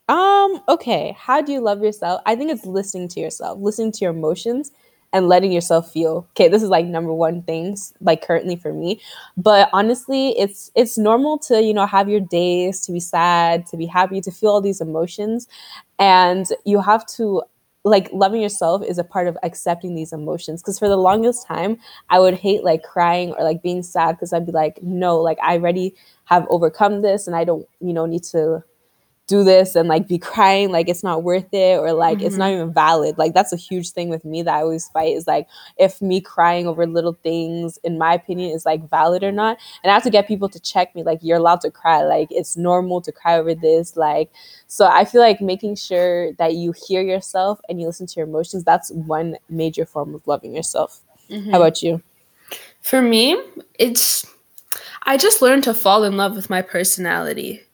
Um 0.07 0.61
okay. 0.69 1.15
How 1.17 1.41
do 1.41 1.51
you 1.51 1.61
love 1.61 1.81
yourself? 1.81 2.21
I 2.27 2.35
think 2.35 2.51
it's 2.51 2.67
listening 2.67 3.07
to 3.09 3.19
yourself 3.19 3.57
listening 3.59 3.91
to 3.93 4.05
your 4.05 4.11
emotions 4.11 4.71
and 5.15 5.29
letting 5.29 5.49
yourself 5.49 5.89
feel 5.93 6.27
okay 6.31 6.49
this 6.49 6.61
is 6.61 6.67
like 6.67 6.85
number 6.85 7.13
one 7.13 7.41
things 7.43 7.93
like 8.01 8.21
currently 8.21 8.57
for 8.57 8.73
me. 8.73 8.99
But 9.37 9.69
honestly 9.71 10.37
it's 10.37 10.71
it's 10.75 10.97
normal 10.97 11.39
to 11.47 11.63
you 11.63 11.73
know 11.73 11.85
have 11.85 12.09
your 12.09 12.19
days 12.19 12.81
to 12.81 12.91
be 12.91 12.99
sad 12.99 13.65
to 13.67 13.77
be 13.77 13.85
happy 13.85 14.19
to 14.19 14.29
feel 14.29 14.51
all 14.51 14.61
these 14.61 14.81
emotions. 14.81 15.47
And 15.99 16.45
you 16.65 16.81
have 16.81 17.05
to 17.15 17.43
like 17.85 18.09
loving 18.11 18.41
yourself 18.41 18.83
is 18.83 18.97
a 18.97 19.03
part 19.05 19.27
of 19.27 19.37
accepting 19.43 19.95
these 19.95 20.11
emotions. 20.11 20.61
Because 20.61 20.77
for 20.77 20.89
the 20.89 20.97
longest 20.97 21.47
time 21.47 21.77
i 22.09 22.19
would 22.19 22.33
hate 22.33 22.65
like 22.65 22.83
crying 22.83 23.31
or 23.37 23.43
like 23.45 23.61
being 23.63 23.83
sad 23.83 24.13
because 24.13 24.33
i'd 24.33 24.45
be 24.45 24.51
like 24.51 24.83
no 24.83 25.17
like 25.17 25.37
i 25.41 25.53
already 25.53 25.95
have 26.25 26.45
overcome 26.49 27.01
this 27.01 27.25
and 27.27 27.35
i 27.35 27.45
don't 27.45 27.65
you 27.79 27.93
know 27.93 28.05
need 28.05 28.23
to 28.23 28.61
do 29.27 29.43
this 29.43 29.75
and 29.75 29.89
like 29.89 30.07
be 30.07 30.19
crying 30.19 30.71
like 30.71 30.87
it's 30.87 31.03
not 31.03 31.23
worth 31.23 31.51
it 31.51 31.79
or 31.79 31.93
like 31.93 32.19
mm-hmm. 32.19 32.27
it's 32.27 32.37
not 32.37 32.45
mm-hmm. 32.45 32.61
even 32.61 32.73
valid 32.73 33.17
like 33.17 33.33
that's 33.33 33.51
a 33.51 33.57
huge 33.57 33.89
thing 33.89 34.09
with 34.09 34.23
me 34.23 34.43
that 34.43 34.53
i 34.53 34.61
always 34.61 34.87
fight 34.89 35.15
is 35.15 35.25
like 35.25 35.47
if 35.77 35.99
me 36.01 36.21
crying 36.21 36.67
over 36.67 36.85
little 36.85 37.17
things 37.23 37.77
in 37.83 37.97
my 37.97 38.13
opinion 38.13 38.51
is 38.51 38.65
like 38.65 38.87
valid 38.89 39.23
or 39.23 39.31
not 39.31 39.57
and 39.83 39.89
i 39.89 39.93
have 39.93 40.03
to 40.03 40.11
get 40.11 40.27
people 40.27 40.47
to 40.47 40.59
check 40.59 40.95
me 40.95 41.01
like 41.01 41.19
you're 41.23 41.37
allowed 41.37 41.59
to 41.59 41.71
cry 41.71 42.03
like 42.03 42.27
it's 42.29 42.55
normal 42.55 43.01
to 43.01 43.11
cry 43.11 43.37
over 43.37 43.55
this 43.55 43.97
like 43.97 44.29
so 44.67 44.85
i 44.85 45.03
feel 45.03 45.21
like 45.21 45.41
making 45.41 45.75
sure 45.75 46.31
that 46.33 46.53
you 46.53 46.73
hear 46.87 47.01
yourself 47.01 47.59
and 47.67 47.81
you 47.81 47.87
listen 47.87 48.05
to 48.05 48.19
your 48.19 48.27
emotions 48.27 48.63
that's 48.63 48.91
one 48.91 49.35
major 49.49 49.85
form 49.85 50.13
of 50.13 50.25
loving 50.27 50.53
yourself 50.53 51.01
mm-hmm. 51.29 51.49
how 51.49 51.57
about 51.57 51.81
you 51.81 52.01
for 52.81 53.01
me 53.01 53.41
it's 53.79 54.23
i 55.03 55.17
just 55.17 55.41
learned 55.41 55.63
to 55.63 55.73
fall 55.73 56.03
in 56.03 56.15
love 56.15 56.35
with 56.35 56.47
my 56.47 56.61
personality 56.61 57.64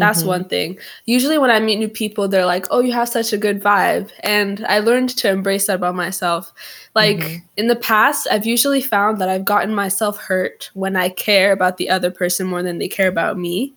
that's 0.00 0.20
mm-hmm. 0.20 0.28
one 0.28 0.44
thing. 0.44 0.78
Usually, 1.04 1.38
when 1.38 1.50
I 1.50 1.60
meet 1.60 1.78
new 1.78 1.88
people, 1.88 2.28
they're 2.28 2.46
like, 2.46 2.66
"Oh, 2.70 2.80
you 2.80 2.92
have 2.92 3.08
such 3.08 3.32
a 3.32 3.38
good 3.38 3.62
vibe," 3.62 4.10
and 4.20 4.64
I 4.68 4.78
learned 4.78 5.10
to 5.10 5.28
embrace 5.28 5.66
that 5.66 5.76
about 5.76 5.94
myself. 5.94 6.52
Like 6.94 7.18
mm-hmm. 7.18 7.44
in 7.56 7.68
the 7.68 7.76
past, 7.76 8.26
I've 8.30 8.46
usually 8.46 8.80
found 8.80 9.20
that 9.20 9.28
I've 9.28 9.44
gotten 9.44 9.74
myself 9.74 10.18
hurt 10.18 10.70
when 10.74 10.96
I 10.96 11.08
care 11.08 11.52
about 11.52 11.76
the 11.76 11.90
other 11.90 12.10
person 12.10 12.46
more 12.46 12.62
than 12.62 12.78
they 12.78 12.88
care 12.88 13.08
about 13.08 13.38
me. 13.38 13.74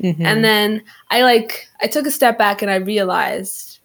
Mm-hmm. 0.00 0.24
And 0.24 0.44
then 0.44 0.82
I 1.10 1.22
like 1.22 1.68
I 1.80 1.86
took 1.86 2.06
a 2.06 2.10
step 2.10 2.38
back 2.38 2.62
and 2.62 2.70
I 2.70 2.76
realized 2.76 3.78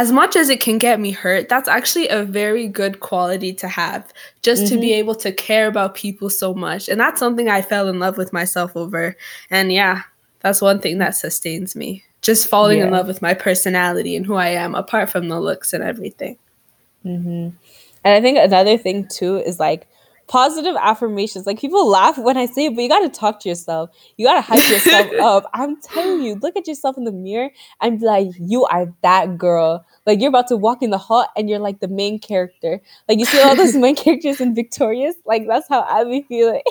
as 0.00 0.10
much 0.10 0.34
as 0.34 0.48
it 0.48 0.62
can 0.62 0.78
get 0.78 0.98
me 0.98 1.10
hurt, 1.10 1.50
that's 1.50 1.68
actually 1.68 2.08
a 2.08 2.24
very 2.24 2.66
good 2.66 3.00
quality 3.00 3.52
to 3.52 3.68
have, 3.68 4.14
just 4.40 4.62
mm-hmm. 4.62 4.74
to 4.76 4.80
be 4.80 4.86
mm-hmm. 4.88 5.00
able 5.00 5.14
to 5.14 5.30
care 5.30 5.66
about 5.68 5.94
people 5.94 6.30
so 6.30 6.54
much. 6.54 6.88
And 6.88 6.98
that's 6.98 7.20
something 7.20 7.50
I 7.50 7.60
fell 7.60 7.86
in 7.86 7.98
love 7.98 8.16
with 8.16 8.32
myself 8.32 8.74
over. 8.74 9.14
And 9.50 9.70
yeah, 9.70 10.04
that's 10.38 10.62
one 10.62 10.80
thing 10.80 10.96
that 10.98 11.16
sustains 11.16 11.76
me. 11.76 12.02
Just 12.22 12.48
falling 12.48 12.78
yeah. 12.78 12.86
in 12.86 12.92
love 12.92 13.08
with 13.08 13.20
my 13.20 13.34
personality 13.34 14.16
and 14.16 14.24
who 14.24 14.36
I 14.36 14.48
am, 14.48 14.74
apart 14.74 15.10
from 15.10 15.28
the 15.28 15.38
looks 15.38 15.74
and 15.74 15.84
everything. 15.84 16.38
Mm-hmm. 17.04 17.50
And 18.02 18.14
I 18.14 18.22
think 18.22 18.38
another 18.38 18.78
thing 18.78 19.06
too 19.06 19.36
is 19.36 19.60
like 19.60 19.86
positive 20.30 20.76
affirmations. 20.80 21.44
Like 21.44 21.58
people 21.58 21.88
laugh 21.88 22.16
when 22.16 22.36
I 22.36 22.46
say 22.46 22.66
it, 22.66 22.76
but 22.76 22.82
you 22.82 22.88
got 22.88 23.00
to 23.00 23.08
talk 23.08 23.40
to 23.40 23.48
yourself. 23.48 23.90
You 24.16 24.26
got 24.26 24.34
to 24.34 24.40
hype 24.40 24.70
yourself 24.70 25.10
up. 25.20 25.50
I'm 25.52 25.80
telling 25.80 26.22
you, 26.22 26.36
look 26.36 26.56
at 26.56 26.68
yourself 26.68 26.96
in 26.96 27.02
the 27.02 27.10
mirror 27.10 27.50
and 27.80 27.98
be 27.98 28.06
like, 28.06 28.28
you 28.38 28.64
are 28.66 28.94
that 29.02 29.36
girl. 29.36 29.84
Like 30.06 30.20
you're 30.20 30.28
about 30.28 30.46
to 30.48 30.56
walk 30.56 30.84
in 30.84 30.90
the 30.90 30.98
hall 30.98 31.26
and 31.36 31.50
you're 31.50 31.58
like 31.58 31.80
the 31.80 31.88
main 31.88 32.20
character. 32.20 32.80
Like 33.08 33.18
you 33.18 33.24
see 33.24 33.42
all 33.42 33.56
those 33.56 33.74
main 33.74 33.96
characters 34.04 34.40
in 34.40 34.54
Victorious. 34.54 35.16
Like 35.26 35.48
that's 35.48 35.68
how 35.68 35.82
I 35.82 36.04
be 36.04 36.22
feeling. 36.22 36.62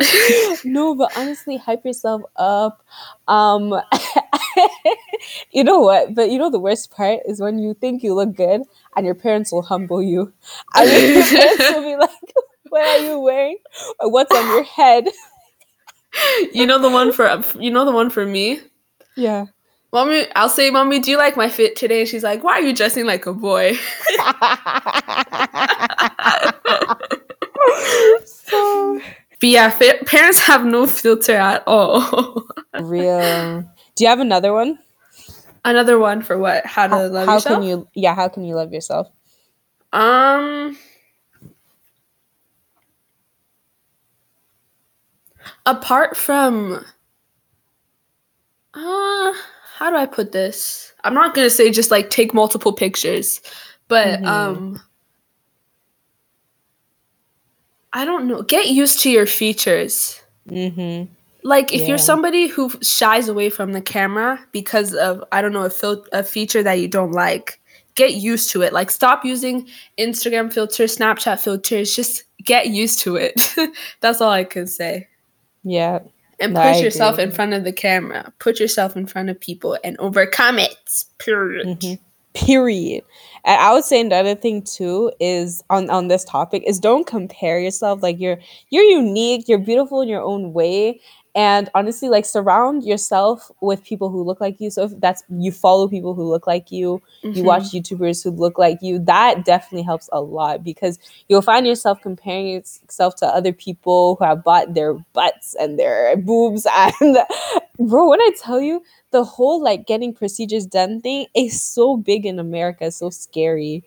no, 0.64 0.94
but 0.94 1.12
honestly, 1.14 1.58
hype 1.58 1.84
yourself 1.84 2.22
up. 2.36 2.82
Um, 3.28 3.78
you 5.52 5.62
know 5.62 5.80
what? 5.80 6.14
But 6.14 6.30
you 6.30 6.38
know 6.38 6.50
the 6.50 6.58
worst 6.58 6.90
part 6.90 7.20
is 7.26 7.40
when 7.40 7.58
you 7.58 7.74
think 7.74 8.02
you 8.02 8.14
look 8.14 8.34
good 8.34 8.62
and 8.96 9.04
your 9.04 9.14
parents 9.14 9.52
will 9.52 9.62
humble 9.62 10.02
you. 10.02 10.32
And 10.74 10.90
your 10.90 11.26
parents 11.26 11.70
will 11.70 11.82
be 11.82 11.96
like, 11.96 12.10
what 12.72 12.82
are 12.82 13.04
you 13.04 13.20
wearing? 13.20 13.58
Or 14.00 14.10
what's 14.10 14.34
on 14.34 14.46
your 14.48 14.64
head? 14.64 15.08
you 16.52 16.66
know 16.66 16.78
the 16.78 16.90
one 16.90 17.12
for 17.12 17.42
you 17.60 17.70
know 17.70 17.84
the 17.84 17.92
one 17.92 18.08
for 18.08 18.24
me? 18.24 18.60
Yeah. 19.14 19.46
Mommy, 19.92 20.24
I'll 20.34 20.48
say, 20.48 20.70
Mommy, 20.70 21.00
do 21.00 21.10
you 21.10 21.18
like 21.18 21.36
my 21.36 21.50
fit 21.50 21.76
today? 21.76 22.00
And 22.00 22.08
she's 22.08 22.22
like, 22.22 22.42
Why 22.42 22.54
are 22.54 22.62
you 22.62 22.74
dressing 22.74 23.04
like 23.04 23.26
a 23.26 23.34
boy? 23.34 23.74
so 28.24 29.00
But 29.38 29.48
yeah, 29.48 29.68
fa- 29.68 30.02
parents 30.06 30.38
have 30.38 30.64
no 30.64 30.86
filter 30.86 31.36
at 31.36 31.62
all. 31.66 32.46
Real. 32.78 33.60
Do 33.94 34.04
you 34.04 34.08
have 34.08 34.20
another 34.20 34.54
one? 34.54 34.78
Another 35.62 35.98
one 35.98 36.22
for 36.22 36.38
what? 36.38 36.64
How 36.64 36.88
to 36.88 36.94
How, 36.94 37.06
love 37.08 37.26
how 37.26 37.34
yourself? 37.34 37.58
can 37.58 37.68
you? 37.68 37.86
Yeah, 37.94 38.14
how 38.14 38.28
can 38.28 38.44
you 38.44 38.54
love 38.54 38.72
yourself? 38.72 39.08
Um. 39.92 40.78
Apart 45.66 46.16
from, 46.16 46.84
uh, 48.74 49.32
how 49.76 49.90
do 49.90 49.96
I 49.96 50.06
put 50.06 50.32
this? 50.32 50.92
I'm 51.04 51.14
not 51.14 51.34
gonna 51.34 51.50
say 51.50 51.70
just 51.70 51.90
like 51.90 52.10
take 52.10 52.32
multiple 52.34 52.72
pictures, 52.72 53.40
but 53.88 54.20
Mhm. 54.20 54.26
um, 54.26 54.82
I 57.92 58.04
don't 58.04 58.26
know. 58.26 58.42
Get 58.42 58.68
used 58.68 59.00
to 59.00 59.10
your 59.10 59.26
features. 59.26 60.20
Mm-hmm. 60.48 61.12
Like 61.44 61.72
if 61.74 61.82
Yeah. 61.82 61.88
you're 61.88 61.98
somebody 61.98 62.46
who 62.46 62.70
shies 62.82 63.28
away 63.28 63.50
from 63.50 63.72
the 63.72 63.82
camera 63.82 64.38
because 64.52 64.94
of 64.94 65.22
I 65.32 65.42
don't 65.42 65.52
know 65.52 65.64
a 65.64 65.70
fil- 65.70 66.06
a 66.12 66.22
feature 66.22 66.62
that 66.62 66.74
you 66.80 66.88
don't 66.88 67.12
like, 67.12 67.60
get 67.96 68.14
used 68.14 68.50
to 68.52 68.62
it. 68.62 68.72
Like 68.72 68.90
stop 68.90 69.24
using 69.24 69.68
Instagram 69.98 70.52
filters, 70.52 70.96
Snapchat 70.96 71.40
filters. 71.40 71.94
Just 71.94 72.22
get 72.44 72.68
used 72.70 73.00
to 73.00 73.16
it. 73.16 73.54
That's 74.00 74.20
all 74.20 74.30
I 74.30 74.44
can 74.44 74.66
say. 74.66 75.08
Yeah. 75.64 76.00
And 76.40 76.54
No, 76.54 76.72
put 76.72 76.82
yourself 76.82 77.18
in 77.18 77.30
front 77.30 77.52
of 77.52 77.64
the 77.64 77.72
camera. 77.72 78.32
Put 78.38 78.58
yourself 78.58 78.96
in 78.96 79.06
front 79.06 79.30
of 79.30 79.38
people 79.38 79.78
and 79.84 79.96
overcome 79.98 80.58
it. 80.58 80.76
Period. 81.18 81.66
Mhm. 81.66 81.98
Period. 82.34 83.04
And 83.44 83.60
I 83.60 83.72
would 83.74 83.84
say 83.84 84.00
another 84.00 84.34
thing 84.34 84.62
too 84.62 85.12
is 85.20 85.62
on 85.68 85.90
on 85.90 86.08
this 86.08 86.24
topic 86.24 86.62
is 86.66 86.80
don't 86.80 87.06
compare 87.06 87.60
yourself. 87.60 88.02
Like 88.02 88.18
you're 88.18 88.38
you're 88.70 88.84
unique, 88.84 89.48
you're 89.48 89.58
beautiful 89.58 90.00
in 90.00 90.08
your 90.08 90.22
own 90.22 90.52
way. 90.52 91.00
And 91.34 91.70
honestly, 91.74 92.10
like 92.10 92.26
surround 92.26 92.84
yourself 92.84 93.50
with 93.62 93.82
people 93.82 94.10
who 94.10 94.22
look 94.22 94.38
like 94.40 94.60
you. 94.60 94.70
So 94.70 94.84
if 94.84 95.00
that's 95.00 95.22
you 95.30 95.50
follow 95.50 95.88
people 95.88 96.12
who 96.12 96.24
look 96.24 96.46
like 96.46 96.70
you, 96.70 97.00
you 97.22 97.42
Mhm. 97.42 97.44
watch 97.44 97.62
YouTubers 97.72 98.22
who 98.22 98.30
look 98.30 98.58
like 98.58 98.78
you, 98.82 98.98
that 99.00 99.46
definitely 99.46 99.82
helps 99.84 100.10
a 100.12 100.20
lot 100.20 100.62
because 100.62 100.98
you'll 101.28 101.40
find 101.40 101.66
yourself 101.66 102.02
comparing 102.02 102.48
yourself 102.48 103.14
to 103.16 103.26
other 103.26 103.52
people 103.54 104.16
who 104.16 104.24
have 104.26 104.44
bought 104.44 104.74
their 104.74 104.92
butts 105.14 105.54
and 105.58 105.78
their 105.78 106.16
boobs. 106.18 106.66
And 107.00 107.16
bro, 107.78 108.10
when 108.10 108.20
I 108.20 108.30
tell 108.38 108.60
you, 108.60 108.82
the 109.10 109.24
whole 109.24 109.62
like 109.62 109.86
getting 109.86 110.12
procedures 110.12 110.66
done 110.66 111.00
thing 111.00 111.26
is 111.34 111.62
so 111.62 111.96
big 111.96 112.26
in 112.26 112.38
America, 112.38 112.90
so 112.90 113.08
scary. 113.08 113.84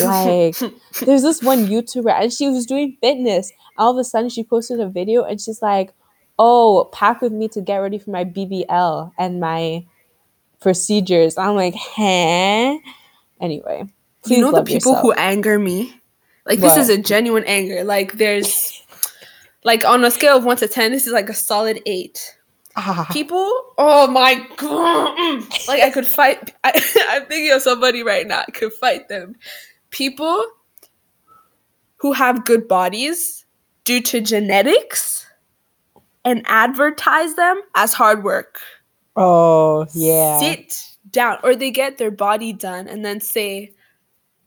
Like, 0.00 0.56
There's 1.04 1.22
this 1.22 1.42
one 1.42 1.66
YouTuber 1.66 2.10
and 2.12 2.32
she 2.32 2.48
was 2.48 2.66
doing 2.66 2.96
fitness. 3.00 3.50
All 3.78 3.90
of 3.90 3.98
a 3.98 4.04
sudden, 4.04 4.28
she 4.30 4.44
posted 4.44 4.78
a 4.78 4.86
video 4.88 5.24
and 5.24 5.40
she's 5.40 5.60
like, 5.60 5.92
"Oh, 6.38 6.88
pack 6.92 7.20
with 7.20 7.32
me 7.32 7.48
to 7.48 7.60
get 7.60 7.78
ready 7.78 7.98
for 7.98 8.10
my 8.10 8.24
BBL 8.24 9.12
and 9.18 9.40
my 9.40 9.84
procedures." 10.60 11.36
I'm 11.38 11.54
like, 11.54 11.74
"Huh?" 11.76 12.78
Anyway, 13.40 13.88
you 14.26 14.40
know 14.40 14.52
the 14.52 14.62
people 14.62 14.92
yourself. 14.92 15.02
who 15.02 15.12
anger 15.12 15.58
me? 15.58 16.00
Like 16.46 16.60
this 16.60 16.76
is 16.76 16.88
a 16.88 16.98
genuine 16.98 17.44
anger. 17.44 17.84
Like 17.84 18.14
there's 18.14 18.82
like 19.64 19.84
on 19.84 20.04
a 20.04 20.10
scale 20.10 20.36
of 20.36 20.44
1 20.44 20.58
to 20.58 20.68
10 20.68 20.92
this 20.92 21.06
is 21.06 21.12
like 21.12 21.28
a 21.28 21.34
solid 21.34 21.80
8 21.86 22.36
Ah, 22.76 23.06
people 23.12 23.48
oh 23.78 24.06
my 24.08 24.46
god. 24.56 25.42
Like 25.68 25.82
i 25.82 25.90
could 25.90 26.06
fight 26.06 26.52
I, 26.64 26.72
i'm 27.10 27.26
thinking 27.26 27.52
of 27.52 27.62
somebody 27.62 28.02
right 28.02 28.26
now. 28.26 28.42
I 28.46 28.50
could 28.50 28.72
fight 28.72 29.08
them. 29.08 29.36
People 29.90 30.44
who 31.96 32.12
have 32.12 32.44
good 32.44 32.68
bodies 32.68 33.44
due 33.84 34.00
to 34.02 34.20
genetics 34.20 35.23
and 36.24 36.42
advertise 36.46 37.34
them 37.34 37.60
as 37.74 37.92
hard 37.92 38.24
work 38.24 38.60
oh 39.16 39.86
yeah. 39.94 40.38
sit 40.40 40.82
down 41.10 41.38
or 41.42 41.54
they 41.54 41.70
get 41.70 41.98
their 41.98 42.10
body 42.10 42.52
done 42.52 42.88
and 42.88 43.04
then 43.04 43.20
say 43.20 43.70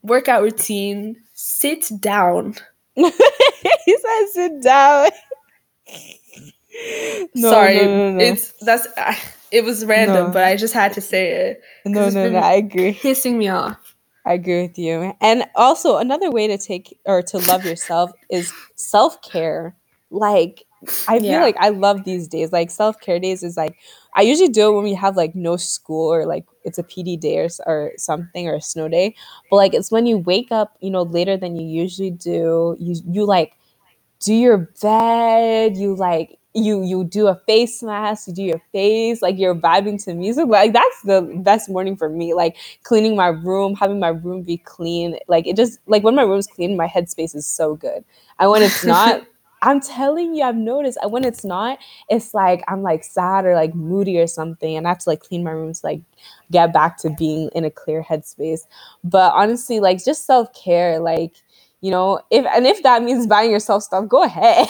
workout 0.02 0.42
routine 0.42 1.16
sit 1.32 1.90
down 2.00 2.54
he 2.94 3.10
said, 3.96 4.26
"Sit 4.32 4.62
down." 4.62 5.10
No, 7.34 7.50
sorry 7.50 7.76
no, 7.78 8.12
no, 8.12 8.24
it's 8.24 8.52
that's 8.60 8.86
uh, 8.96 9.12
it 9.50 9.64
was 9.64 9.84
random 9.84 10.30
but 10.30 10.44
i 10.44 10.54
just 10.54 10.72
had 10.72 10.92
to 10.92 11.00
say 11.00 11.30
it 11.32 11.62
no, 11.84 12.08
no, 12.08 12.30
no. 12.30 12.38
I 12.38 12.52
agree. 12.52 12.94
pissing 12.94 13.36
me 13.36 13.48
off 13.48 13.96
I 14.28 14.34
agree 14.34 14.62
with 14.62 14.78
you. 14.78 15.14
And 15.22 15.46
also 15.54 15.96
another 15.96 16.30
way 16.30 16.46
to 16.48 16.58
take 16.58 16.98
or 17.06 17.22
to 17.22 17.38
love 17.38 17.64
yourself 17.64 18.12
is 18.30 18.52
self-care. 18.74 19.74
Like 20.10 20.64
I 21.06 21.20
feel 21.20 21.40
Yeah. 21.40 21.42
like 21.42 21.56
I 21.58 21.70
love 21.70 22.04
these 22.04 22.28
days. 22.28 22.52
Like 22.52 22.70
self-care 22.70 23.18
days 23.20 23.42
is 23.42 23.56
like 23.56 23.76
I 24.14 24.22
usually 24.22 24.48
do 24.50 24.70
it 24.70 24.74
when 24.74 24.84
we 24.84 24.94
have 24.94 25.16
like 25.16 25.34
no 25.34 25.56
school 25.56 26.12
or 26.12 26.26
like 26.26 26.46
it's 26.64 26.78
a 26.78 26.84
PD 26.84 27.16
day 27.18 27.38
or, 27.38 27.48
or 27.66 27.92
something 27.96 28.48
or 28.48 28.54
a 28.56 28.62
snow 28.62 28.88
day. 28.88 29.14
But 29.50 29.56
like 29.56 29.74
it's 29.74 29.90
when 29.90 30.06
you 30.06 30.18
wake 30.18 30.52
up, 30.52 30.76
you 30.80 30.90
know, 30.90 31.02
later 31.02 31.36
than 31.36 31.56
you 31.56 31.66
usually 31.66 32.10
do. 32.10 32.76
You 32.78 32.96
you 33.10 33.24
like 33.26 33.54
do 34.20 34.34
your 34.34 34.58
bed, 34.82 35.76
you 35.76 35.94
like 35.94 36.38
you 36.54 36.82
you 36.84 37.04
do 37.04 37.28
a 37.28 37.36
face 37.46 37.82
mask, 37.82 38.28
you 38.28 38.34
do 38.34 38.42
your 38.42 38.62
face, 38.72 39.22
like 39.22 39.38
you're 39.38 39.54
vibing 39.54 40.02
to 40.04 40.14
music. 40.14 40.46
Like 40.48 40.72
that's 40.72 41.02
the 41.02 41.22
best 41.44 41.68
morning 41.70 41.96
for 41.96 42.08
me. 42.08 42.34
Like 42.34 42.56
cleaning 42.84 43.16
my 43.16 43.28
room, 43.28 43.74
having 43.74 44.00
my 44.00 44.08
room 44.08 44.42
be 44.42 44.58
clean. 44.58 45.18
Like 45.28 45.46
it 45.46 45.56
just 45.56 45.78
like 45.86 46.02
when 46.04 46.14
my 46.16 46.22
room's 46.22 46.46
clean, 46.48 46.76
my 46.76 46.88
headspace 46.88 47.34
is 47.36 47.46
so 47.46 47.76
good. 47.76 48.04
And 48.38 48.50
when 48.50 48.62
it's 48.62 48.84
not, 48.84 49.22
I'm 49.62 49.80
telling 49.80 50.34
you, 50.34 50.44
I've 50.44 50.56
noticed. 50.56 50.98
Uh, 51.04 51.08
when 51.08 51.24
it's 51.24 51.44
not, 51.44 51.78
it's 52.10 52.34
like 52.34 52.62
I'm 52.68 52.82
like 52.82 53.04
sad 53.04 53.46
or 53.46 53.54
like 53.54 53.74
moody 53.74 54.18
or 54.18 54.26
something, 54.26 54.76
and 54.76 54.86
I 54.86 54.90
have 54.90 54.98
to 55.00 55.10
like 55.10 55.20
clean 55.20 55.44
my 55.44 55.50
room 55.52 55.72
to 55.72 55.80
like 55.84 56.02
get 56.50 56.72
back 56.72 56.98
to 56.98 57.10
being 57.10 57.50
in 57.54 57.64
a 57.64 57.70
clear 57.70 58.02
headspace. 58.04 58.62
But 59.04 59.32
honestly, 59.34 59.80
like 59.80 60.04
just 60.04 60.26
self 60.26 60.52
care, 60.54 61.00
like 61.00 61.34
you 61.80 61.90
know, 61.90 62.20
if 62.30 62.46
and 62.46 62.66
if 62.66 62.82
that 62.84 63.02
means 63.02 63.26
buying 63.26 63.50
yourself 63.50 63.82
stuff, 63.84 64.08
go 64.08 64.22
ahead. 64.24 64.68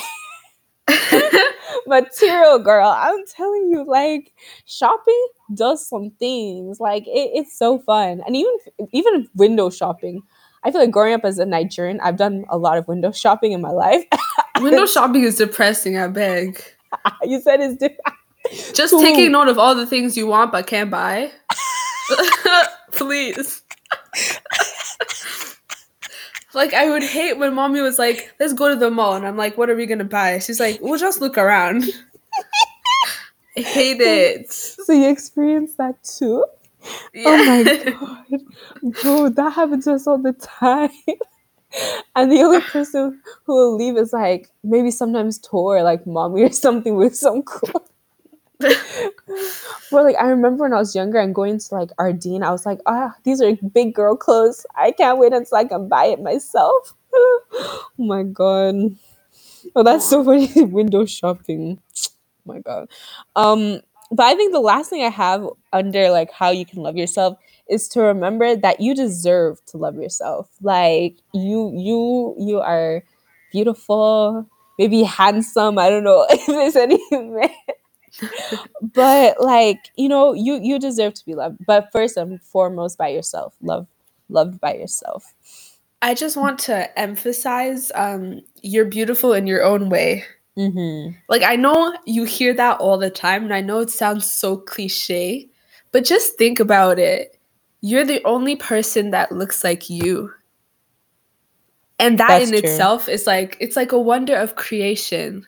Material 1.87 2.59
girl, 2.61 2.89
I'm 2.89 3.25
telling 3.27 3.71
you, 3.71 3.85
like 3.87 4.33
shopping 4.67 5.29
does 5.55 5.89
some 5.89 6.11
things. 6.19 6.81
Like 6.81 7.05
it, 7.07 7.31
it's 7.35 7.59
so 7.59 7.81
fun, 7.81 8.23
and 8.27 8.37
even 8.37 8.53
even 8.93 9.29
window 9.37 9.71
shopping. 9.71 10.23
I 10.65 10.73
feel 10.73 10.81
like 10.83 10.91
growing 10.93 11.15
up 11.15 11.25
as 11.25 11.39
a 11.39 11.47
Nigerian, 11.47 12.01
I've 12.01 12.19
done 12.19 12.45
a 12.51 12.59
lot 12.59 12.79
of 12.79 12.89
window 12.89 13.13
shopping 13.13 13.53
in 13.53 13.61
my 13.63 13.71
life. 13.71 14.05
window 14.61 14.87
shopping 14.87 15.23
is 15.23 15.37
depressing 15.37 15.97
i 15.99 16.07
beg 16.07 16.63
you 17.23 17.41
said 17.41 17.61
it's 17.61 17.77
different. 17.77 18.01
just 18.75 18.91
Cool. 18.93 19.01
taking 19.03 19.33
note 19.33 19.49
of 19.49 19.59
all 19.59 19.75
the 19.75 19.87
things 19.87 20.17
you 20.17 20.27
want 20.27 20.53
but 20.53 20.67
can't 20.67 20.91
buy 20.91 21.31
please 22.93 23.63
like 26.55 26.73
i 26.75 26.89
would 26.91 27.03
hate 27.03 27.39
when 27.39 27.55
mommy 27.55 27.81
was 27.81 27.99
like 27.99 28.33
let's 28.41 28.53
go 28.53 28.69
to 28.69 28.77
the 28.77 28.91
mall 28.91 29.15
and 29.15 29.27
i'm 29.27 29.37
like 29.37 29.57
what 29.59 29.69
are 29.71 29.77
we 29.77 29.87
gonna 29.87 30.05
buy 30.05 30.39
she's 30.39 30.59
like 30.61 30.79
we'll 30.81 30.99
just 30.99 31.21
look 31.21 31.37
around 31.37 31.85
i 33.57 33.61
hate 33.61 34.01
it 34.01 34.51
So 34.53 34.93
you 34.93 35.09
experienced 35.11 35.77
that 35.79 36.03
too? 36.05 36.45
Yeah. 37.13 37.25
Oh 37.27 37.37
my 37.45 37.63
god, 38.33 39.03
bro, 39.03 39.29
that 39.31 39.53
happens 39.53 39.85
to 39.85 39.93
us 39.95 40.07
all 40.07 40.17
the 40.19 40.33
time. 40.35 40.91
And 42.17 42.33
the 42.33 42.43
only 42.43 42.61
person 42.61 43.21
who 43.45 43.55
will 43.55 43.77
leave 43.77 43.97
is 43.97 44.13
like 44.13 44.51
maybe 44.65 44.91
sometimes 44.91 45.39
tour 45.39 45.83
like 45.83 46.07
mommy 46.07 46.43
or 46.45 46.53
something 46.53 46.97
with 46.97 47.17
some 47.17 47.43
clothes. 47.43 47.89
Bro, 49.91 50.03
like 50.05 50.17
I 50.17 50.29
remember 50.29 50.65
when 50.65 50.73
I 50.75 50.79
was 50.79 50.95
younger 50.95 51.19
and 51.19 51.35
going 51.35 51.59
to 51.59 51.75
like 51.75 51.91
Ardene, 51.99 52.43
I 52.45 52.51
was 52.53 52.67
like, 52.67 52.81
ah, 52.87 53.15
these 53.25 53.41
are 53.43 53.55
big 53.75 53.95
girl 53.95 54.17
clothes. 54.17 54.67
I 54.77 54.93
can't 54.93 55.19
wait 55.19 55.33
until 55.33 55.59
I 55.59 55.65
can 55.65 55.89
buy 55.89 56.07
it 56.07 56.23
myself. 56.23 56.95
oh 57.15 57.89
my 57.99 58.25
god. 58.25 58.97
Oh, 59.77 59.83
that's 59.85 60.09
so 60.09 60.25
funny. 60.25 60.51
Window 60.65 61.07
shopping. 61.07 61.81
Oh 62.47 62.55
my 62.55 62.61
god. 62.61 62.91
Um, 63.37 63.81
but 64.11 64.25
I 64.27 64.35
think 64.35 64.53
the 64.53 64.61
last 64.61 64.91
thing 64.91 65.03
I 65.05 65.11
have 65.11 65.47
under 65.73 66.11
like 66.11 66.31
how 66.33 66.51
you 66.51 66.65
can 66.67 66.83
love 66.83 66.97
yourself 66.97 67.39
is 67.69 67.89
to 67.89 68.01
remember 68.03 68.57
that 68.57 68.81
you 68.81 68.95
deserve 68.95 69.65
to 69.67 69.77
love 69.77 69.97
yourself. 69.97 70.49
Like 70.63 71.17
you 71.35 71.73
you 71.77 72.35
you 72.39 72.61
are 72.61 73.05
beautiful, 73.53 74.49
maybe 74.79 75.03
handsome. 75.03 75.79
I 75.79 75.91
don't 75.91 76.05
know 76.05 76.27
if 76.31 76.47
there's 76.47 76.77
any 76.77 77.01
man. 77.13 77.51
but 78.95 79.41
like, 79.41 79.79
you 79.97 80.09
know, 80.09 80.33
you 80.33 80.59
you 80.63 80.79
deserve 80.79 81.15
to 81.15 81.25
be 81.27 81.35
loved. 81.35 81.59
But 81.67 81.89
first 81.93 82.17
and 82.17 82.43
foremost 82.43 82.99
by 82.99 83.09
yourself. 83.09 83.55
Love 83.63 83.87
loved 84.29 84.61
by 84.61 84.75
yourself. 84.75 85.35
i 86.03 86.15
just 86.15 86.37
want 86.37 86.59
to 86.59 86.99
emphasize 86.99 87.91
um 87.95 88.41
you're 88.63 88.85
beautiful 88.85 89.33
in 89.33 89.47
your 89.47 89.65
own 89.65 89.89
way 89.89 90.25
Mm-hmm. 90.59 91.13
Like 91.29 91.43
I 91.43 91.57
know 91.57 91.95
you 92.05 92.25
hear 92.25 92.53
that 92.55 92.81
all 92.81 92.99
the 92.99 93.11
time 93.11 93.45
and 93.45 93.55
I 93.55 93.61
know 93.61 93.79
it 93.81 93.91
sounds 93.91 94.31
so 94.31 94.57
cliche, 94.57 95.49
but 95.93 96.05
just 96.05 96.37
think 96.37 96.59
about 96.59 96.99
it. 96.99 97.39
You're 97.81 98.05
the 98.05 98.23
only 98.25 98.57
person 98.57 99.11
that 99.11 99.31
looks 99.31 99.63
like 99.63 99.89
you. 99.89 100.33
And 102.01 102.19
that 102.19 102.29
That's 102.29 102.51
in 102.51 102.61
true. 102.61 102.71
itself 102.71 103.09
is 103.09 103.27
like 103.27 103.57
it's 103.61 103.77
like 103.77 103.93
a 103.93 104.01
wonder 104.01 104.35
of 104.37 104.57
creation. 104.57 105.47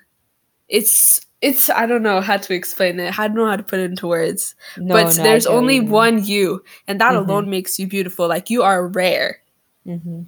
it's 0.68 1.20
it's 1.40 1.70
I 1.70 1.86
don't 1.86 2.02
know 2.02 2.20
how 2.20 2.36
to 2.36 2.54
explain 2.54 3.00
it. 3.00 3.18
I 3.18 3.26
don't 3.26 3.36
know 3.36 3.46
how 3.46 3.56
to 3.56 3.62
put 3.62 3.80
it 3.80 3.90
into 3.90 4.06
words. 4.06 4.54
No, 4.76 4.94
but 4.94 5.16
no, 5.16 5.22
there's 5.22 5.46
only 5.46 5.80
one 5.80 6.24
you, 6.24 6.62
and 6.86 7.00
that 7.00 7.12
mm-hmm. 7.12 7.30
alone 7.30 7.50
makes 7.50 7.78
you 7.78 7.86
beautiful. 7.86 8.28
Like 8.28 8.50
you 8.50 8.62
are 8.62 8.86
rare. 8.86 9.40
Mm-hmm. 9.86 10.22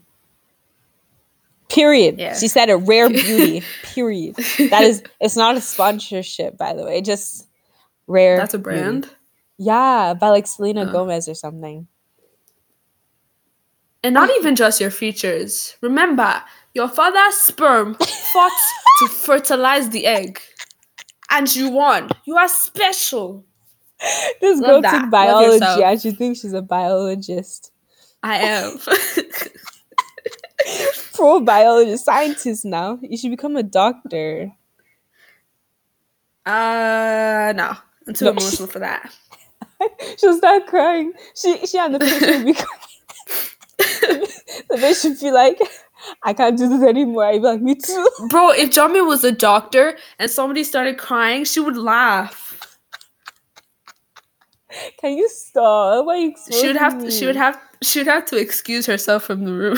Period. 1.73 2.19
Yeah. 2.19 2.35
She 2.37 2.49
said 2.49 2.71
a 2.71 2.76
rare 2.76 3.09
beauty. 3.11 3.62
period. 3.83 4.37
That 4.71 4.85
is. 4.85 5.02
It's 5.21 5.37
not 5.37 5.57
a 5.57 5.61
sponsorship, 5.61 6.57
by 6.59 6.75
the 6.75 6.85
way. 6.85 7.00
Just 7.00 7.49
rare. 8.07 8.37
That's 8.37 8.55
a 8.55 8.59
brand. 8.59 9.02
Beauty. 9.02 9.17
Yeah, 9.59 10.14
by 10.14 10.29
like 10.29 10.47
Selena 10.47 10.83
oh. 10.83 10.93
Gomez 10.93 11.29
or 11.29 11.35
something. 11.35 11.87
And 14.02 14.14
not 14.14 14.31
even 14.31 14.57
just 14.57 14.81
your 14.81 14.91
features. 14.91 15.76
Remember, 15.81 16.43
your 16.75 16.88
father's 16.88 17.35
sperm 17.35 17.95
fought 17.95 18.52
to 18.99 19.09
fertilize 19.09 19.91
the 19.91 20.07
egg. 20.07 20.41
And 21.31 21.55
you 21.55 21.71
won. 21.71 22.11
You 22.25 22.37
are 22.37 22.49
special. 22.49 23.45
This 24.41 24.61
Love 24.61 24.83
girl 24.83 24.91
took 24.91 25.11
biology 25.11 25.83
and 25.85 26.00
she 26.00 26.11
thinks 26.11 26.41
she's 26.41 26.52
a 26.52 26.62
biologist. 26.62 27.71
I 28.23 28.38
am. 28.38 28.79
Pro 31.14 31.40
biologist, 31.40 32.04
scientist 32.04 32.64
now. 32.64 32.99
You 33.02 33.16
should 33.16 33.31
become 33.31 33.57
a 33.57 33.62
doctor. 33.62 34.52
Uh 36.45 37.52
no. 37.54 37.76
I'm 38.07 38.14
too 38.14 38.25
no. 38.26 38.31
emotional 38.33 38.69
for 38.69 38.81
that. 38.81 39.12
She'll 40.19 40.37
start 40.37 40.66
crying. 40.66 41.12
She 41.35 41.66
she 41.66 41.78
and 41.78 41.95
the 41.95 41.99
patient 42.00 42.31
will 42.31 42.45
be 42.45 42.54
crying. 42.54 44.26
the 44.71 44.76
patient 44.76 45.21
be 45.21 45.31
like, 45.31 45.59
I 46.23 46.33
can't 46.33 46.59
do 46.59 46.69
this 46.69 46.83
anymore. 46.83 47.25
I'd 47.26 47.42
be 47.42 47.47
like, 47.47 47.62
me 47.62 47.75
too. 47.75 48.09
Bro, 48.28 48.52
if 48.52 48.71
Jami 48.71 49.00
was 49.00 49.25
a 49.25 49.33
doctor 49.33 49.97
and 50.19 50.31
somebody 50.31 50.64
started 50.64 50.99
crying, 50.99 51.45
she 51.45 51.61
would 51.61 51.76
laugh. 51.76 52.78
Can 54.99 55.16
you 55.16 55.28
stop? 55.28 56.07
Why 56.07 56.16
you 56.16 56.35
she 56.50 56.66
would 56.66 56.76
have 56.76 56.99
to, 57.00 57.11
she 57.11 57.26
would 57.26 57.37
have 57.37 57.61
she 57.83 58.00
would 58.00 58.07
have 58.07 58.25
to 58.26 58.37
excuse 58.37 58.87
herself 58.87 59.25
from 59.25 59.45
the 59.45 59.52
room. 59.52 59.76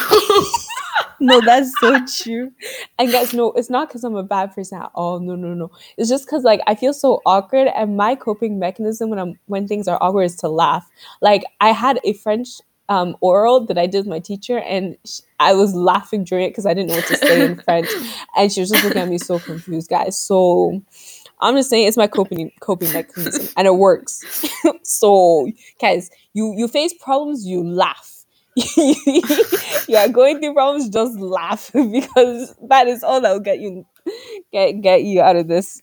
No, 1.21 1.41
that's 1.41 1.73
so 1.81 1.99
true. 2.07 2.53
And 2.99 3.11
guys, 3.11 3.33
no, 3.35 3.53
it's 3.53 3.71
not 3.71 3.89
because 3.89 4.05
I'm 4.05 4.17
a 4.17 4.23
bad 4.23 4.55
person 4.55 4.81
at 4.81 4.91
all. 4.95 5.21
No, 5.21 5.35
no, 5.37 5.55
no. 5.55 5.71
It's 5.97 6.09
just 6.09 6.27
because 6.27 6.45
like 6.45 6.61
I 6.67 6.75
feel 6.75 6.93
so 6.93 7.23
awkward, 7.27 7.69
and 7.75 7.97
my 7.97 8.15
coping 8.15 8.59
mechanism 8.59 9.11
when 9.11 9.19
I'm 9.19 9.39
when 9.47 9.67
things 9.69 9.89
are 9.89 9.99
awkward 10.01 10.25
is 10.25 10.37
to 10.37 10.49
laugh. 10.49 10.89
Like 11.21 11.45
I 11.61 11.71
had 11.73 12.01
a 12.05 12.13
French 12.15 12.49
um, 12.89 13.17
oral 13.21 13.65
that 13.67 13.79
I 13.79 13.87
did 13.87 13.99
with 14.01 14.07
my 14.09 14.19
teacher, 14.21 14.59
and 14.59 14.97
she, 15.05 15.23
I 15.41 15.55
was 15.55 15.75
laughing 15.75 16.25
during 16.25 16.47
it 16.47 16.51
because 16.51 16.67
I 16.67 16.75
didn't 16.75 16.89
know 16.91 16.97
what 16.97 17.07
to 17.07 17.17
say 17.17 17.45
in 17.45 17.57
French, 17.65 17.89
and 18.37 18.53
she 18.53 18.61
was 18.61 18.71
just 18.71 18.85
looking 18.85 19.01
at 19.01 19.09
me 19.09 19.19
so 19.19 19.39
confused, 19.39 19.91
guys. 19.91 20.17
So 20.19 20.83
I'm 21.41 21.57
just 21.57 21.71
saying 21.71 21.89
it's 21.89 21.97
my 21.97 22.07
coping 22.07 22.51
coping 22.61 22.93
mechanism, 22.93 23.49
and 23.57 23.67
it 23.67 23.75
works. 23.77 24.47
so, 24.83 25.51
guys, 25.81 26.11
you 26.35 26.55
you 26.57 26.69
face 26.69 26.95
problems, 26.95 27.47
you 27.47 27.63
laugh. 27.63 28.14
you 29.89 29.97
are 29.97 30.09
going 30.09 30.41
through 30.41 30.55
problems, 30.55 30.89
just 30.89 31.19
laugh 31.19 31.71
because 31.75 32.55
that 32.69 32.87
is 32.87 33.03
all 33.03 33.21
that 33.21 33.33
will 33.33 33.41
get 33.41 33.61
you 33.61 33.87
get 34.53 34.81
get 34.81 35.03
you 35.05 35.21
out 35.21 35.37
of 35.37 35.49
this. 35.49 35.83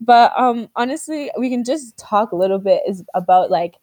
But 0.00 0.32
um 0.38 0.68
honestly, 0.76 1.30
we 1.38 1.50
can 1.50 1.64
just 1.64 1.96
talk 1.96 2.32
a 2.32 2.36
little 2.36 2.58
bit 2.58 2.82
is 2.86 3.04
about 3.14 3.50
like 3.50 3.76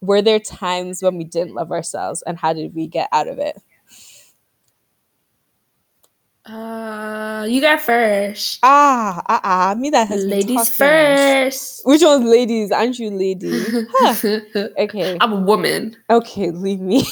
were 0.00 0.22
there 0.22 0.40
times 0.40 1.02
when 1.02 1.16
we 1.16 1.24
didn't 1.24 1.54
love 1.54 1.72
ourselves 1.72 2.22
and 2.26 2.38
how 2.38 2.52
did 2.52 2.74
we 2.74 2.86
get 2.86 3.08
out 3.12 3.28
of 3.28 3.38
it? 3.38 3.56
Uh, 6.46 7.46
you 7.48 7.60
got 7.62 7.80
first. 7.80 8.58
Ah, 8.62 9.22
ah, 9.26 9.40
ah. 9.42 9.74
Me 9.78 9.88
that 9.90 10.08
has 10.08 10.24
ladies 10.26 10.68
first. 10.68 11.86
Which 11.86 12.02
one's 12.02 12.26
ladies? 12.26 12.70
Aren't 12.70 12.98
you 12.98 13.10
lady? 13.10 13.64
Huh. 13.90 14.14
Okay. 14.78 15.16
I'm 15.20 15.32
a 15.32 15.40
woman. 15.40 15.96
Okay, 16.10 16.50
leave 16.50 16.80
me. 16.80 17.04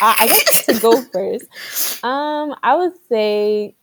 I, 0.00 0.16
I 0.20 0.26
guess 0.26 0.66
to 0.66 0.80
go 0.80 1.02
first. 1.02 2.04
Um, 2.04 2.54
I 2.62 2.76
would 2.76 2.94
say 3.08 3.74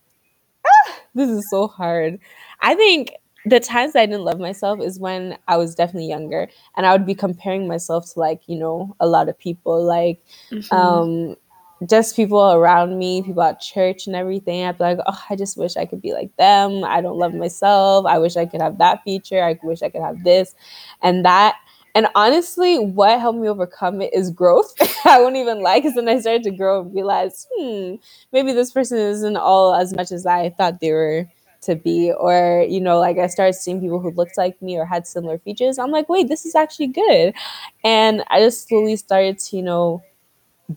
ah, 0.66 1.00
this 1.16 1.30
is 1.30 1.50
so 1.50 1.68
hard. 1.68 2.20
I 2.62 2.76
think 2.76 3.12
the 3.46 3.60
times 3.60 3.96
I 3.96 4.06
didn't 4.06 4.26
love 4.26 4.40
myself 4.40 4.82
is 4.82 5.00
when 5.00 5.38
I 5.48 5.58
was 5.58 5.76
definitely 5.76 6.10
younger 6.10 6.50
and 6.76 6.86
I 6.86 6.92
would 6.92 7.06
be 7.06 7.16
comparing 7.16 7.68
myself 7.68 8.12
to 8.14 8.20
like, 8.20 8.42
you 8.48 8.60
know, 8.60 8.96
a 9.00 9.08
lot 9.08 9.30
of 9.30 9.38
people 9.38 9.84
like 9.84 10.22
mm-hmm. 10.52 10.76
um 10.76 11.36
just 11.88 12.16
people 12.16 12.52
around 12.52 12.98
me, 12.98 13.22
people 13.22 13.44
at 13.44 13.62
church 13.62 14.08
and 14.08 14.16
everything. 14.16 14.66
I'd 14.66 14.78
be 14.80 14.84
like, 14.84 15.00
oh, 15.06 15.24
I 15.30 15.36
just 15.36 15.58
wish 15.58 15.78
I 15.78 15.86
could 15.86 16.02
be 16.02 16.12
like 16.12 16.36
them. 16.38 16.84
I 16.84 17.02
don't 17.02 17.20
love 17.20 17.36
myself. 17.36 18.06
I 18.08 18.18
wish 18.18 18.36
I 18.36 18.48
could 18.48 18.62
have 18.62 18.80
that 18.80 19.04
feature. 19.04 19.44
I 19.44 19.60
wish 19.62 19.84
I 19.84 19.90
could 19.90 20.02
have 20.02 20.24
this 20.24 20.56
and 21.04 21.24
that. 21.26 21.56
And 21.98 22.06
honestly, 22.14 22.78
what 22.78 23.20
helped 23.20 23.40
me 23.40 23.50
overcome 23.50 24.04
it 24.04 24.14
is 24.14 24.30
growth. 24.30 24.72
I 25.06 25.20
won't 25.20 25.36
even 25.36 25.64
lie 25.64 25.80
because 25.80 25.96
then 25.96 26.08
I 26.08 26.20
started 26.20 26.44
to 26.44 26.52
grow 26.52 26.82
and 26.82 26.94
realize, 26.94 27.48
hmm, 27.52 27.96
maybe 28.32 28.52
this 28.54 28.70
person 28.70 29.00
isn't 29.00 29.36
all 29.36 29.74
as 29.74 29.96
much 29.96 30.12
as 30.12 30.28
I 30.28 30.52
thought 30.52 30.80
they 30.80 30.92
were 30.92 31.26
to 31.62 31.76
be. 31.76 32.12
Or 32.12 32.64
you 32.70 32.80
know 32.80 33.00
like 33.00 33.18
i 33.18 33.26
started 33.26 33.54
seeing 33.54 33.82
people 33.82 34.00
who 34.00 34.12
looked 34.12 34.38
like 34.38 34.62
me 34.62 34.78
or 34.78 34.86
had 34.86 35.08
similar 35.08 35.40
features. 35.40 35.80
I'm 35.80 35.90
like 35.90 36.08
wait 36.08 36.28
this 36.28 36.46
is 36.46 36.54
actually 36.54 36.88
good. 36.90 37.34
And 37.84 38.24
i 38.28 38.40
just 38.42 38.68
slowly 38.68 38.96
started 38.96 39.40
to 39.40 39.58
you 39.58 39.64
know 39.64 40.04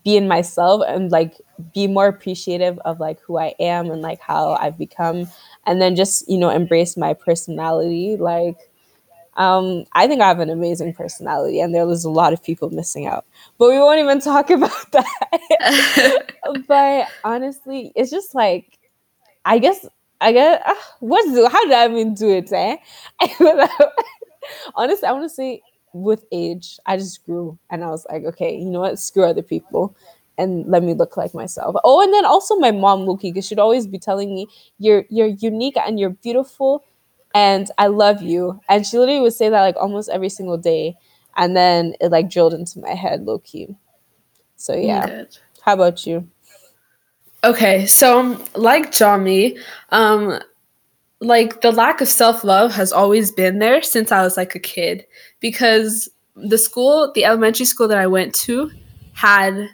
be 0.05 0.17
in 0.17 0.27
myself 0.27 0.83
and 0.89 1.13
like 1.13 1.35
be 1.75 1.87
more 1.87 2.07
appreciative 2.07 2.79
of 2.87 2.99
like 2.99 3.21
who 3.21 3.39
i 3.39 3.55
am 3.61 3.91
and 3.91 4.01
like 4.01 4.21
how 4.23 4.55
i've 4.55 4.79
become. 4.79 5.29
And 5.67 5.83
then 5.83 5.97
just 5.97 6.27
you 6.31 6.39
know 6.39 6.49
embrace 6.49 6.97
my 6.97 7.13
personality 7.13 8.17
like 8.17 8.70
um, 9.41 9.85
I 9.95 10.07
think 10.07 10.21
I 10.21 10.29
have 10.29 10.41
an 10.41 10.51
amazing 10.51 10.93
personality, 10.93 11.61
and 11.61 11.75
there 11.75 11.87
was 11.87 12.05
a 12.05 12.11
lot 12.11 12.35
of 12.35 12.43
people 12.45 12.69
missing 12.71 13.07
out. 13.07 13.25
But 13.59 13.71
we 13.71 13.79
won't 13.79 13.99
even 13.99 14.21
talk 14.21 14.51
about 14.51 14.93
that. 14.93 16.33
but 16.69 17.09
honestly, 17.25 17.93
it's 17.97 18.11
just 18.11 18.35
like, 18.35 18.79
I 19.47 19.59
guess 19.59 19.87
I 20.21 20.33
guess, 20.33 20.63
uh, 20.67 20.75
what's 21.01 21.29
how 21.53 21.65
did 21.65 21.73
I 21.73 21.89
even 21.91 22.15
do 22.15 22.31
it? 22.31 22.53
Eh? 22.53 22.77
Honestly, 24.75 25.09
I 25.09 25.13
want 25.13 25.25
to 25.25 25.35
say 25.35 25.63
with 25.95 26.25
age, 26.33 26.79
I 26.87 26.99
just 26.99 27.25
grew 27.25 27.59
and 27.71 27.83
I 27.83 27.89
was 27.89 28.07
like, 28.11 28.25
okay, 28.25 28.55
you 28.57 28.67
know 28.71 28.81
what? 28.81 28.99
Screw 28.99 29.25
other 29.25 29.43
people 29.43 29.97
and 30.39 30.67
let 30.67 30.83
me 30.83 30.95
look 30.95 31.17
like 31.17 31.35
myself. 31.35 31.77
Oh, 31.85 32.03
and 32.03 32.13
then 32.13 32.27
also 32.27 32.57
my 32.57 32.71
mom, 32.71 33.01
Luki, 33.07 33.33
because 33.33 33.47
she'd 33.47 33.59
always 33.59 33.87
be 33.87 33.99
telling 33.99 34.35
me, 34.35 34.49
You're 34.79 35.05
you're 35.09 35.29
unique 35.29 35.79
and 35.79 35.99
you're 35.99 36.11
beautiful 36.11 36.85
and 37.35 37.71
I 37.79 37.87
love 37.87 38.23
you. 38.23 38.61
And 38.69 38.87
she 38.87 38.99
literally 38.99 39.21
would 39.21 39.35
say 39.35 39.49
that 39.49 39.61
like 39.61 39.77
almost 39.77 40.09
every 40.09 40.29
single 40.29 40.59
day. 40.59 40.97
And 41.37 41.57
then 41.57 41.95
it 42.01 42.11
like 42.11 42.31
drilled 42.31 42.55
into 42.55 42.81
my 42.81 42.95
head, 42.95 43.25
low 43.25 43.39
key. 43.39 43.77
So 44.57 44.75
yeah. 44.75 45.07
Good. 45.07 45.39
How 45.63 45.75
about 45.75 46.07
you? 46.07 46.29
Okay, 47.43 47.87
so 47.87 48.39
like 48.55 48.93
Jami, 48.93 49.57
um, 49.91 50.41
like 51.21 51.63
the 51.63 51.71
lack 51.71 52.01
of 52.01 52.09
self 52.09 52.45
love 52.45 52.75
has 52.75 52.93
always 52.93 53.31
been 53.31 53.59
there 53.59 53.83
since 53.83 54.13
I 54.13 54.23
was 54.23 54.37
like 54.37 54.55
a 54.55 54.59
kid 54.59 55.07
because 55.39 56.09
the 56.35 56.59
school, 56.59 57.13
the 57.15 57.25
elementary 57.25 57.65
school 57.67 57.89
that 57.89 57.99
I 57.99 58.07
went 58.07 58.35
to, 58.37 58.71
had. 59.15 59.71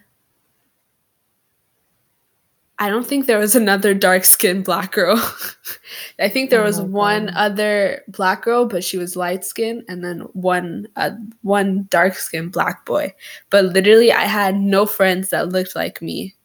I 2.79 2.91
don't 2.91 3.07
think 3.07 3.25
there 3.27 3.39
was 3.39 3.55
another 3.55 3.95
dark 3.95 4.27
skinned 4.27 4.65
black 4.65 4.93
girl. 4.93 5.17
I 6.21 6.29
think 6.29 6.51
there 6.51 6.61
oh 6.61 6.67
was 6.67 6.81
one 6.81 7.31
other 7.31 8.03
black 8.09 8.43
girl, 8.43 8.67
but 8.67 8.85
she 8.85 8.99
was 8.99 9.17
light 9.17 9.45
skinned, 9.45 9.85
and 9.89 10.05
then 10.05 10.21
one 10.35 10.87
uh, 10.97 11.13
one 11.43 11.87
dark 11.91 12.15
skinned 12.15 12.53
black 12.53 12.85
boy. 12.85 13.15
But 13.49 13.67
literally, 13.67 14.13
I 14.13 14.25
had 14.25 14.57
no 14.61 14.85
friends 14.85 15.31
that 15.31 15.49
looked 15.49 15.75
like 15.75 16.03
me 16.03 16.37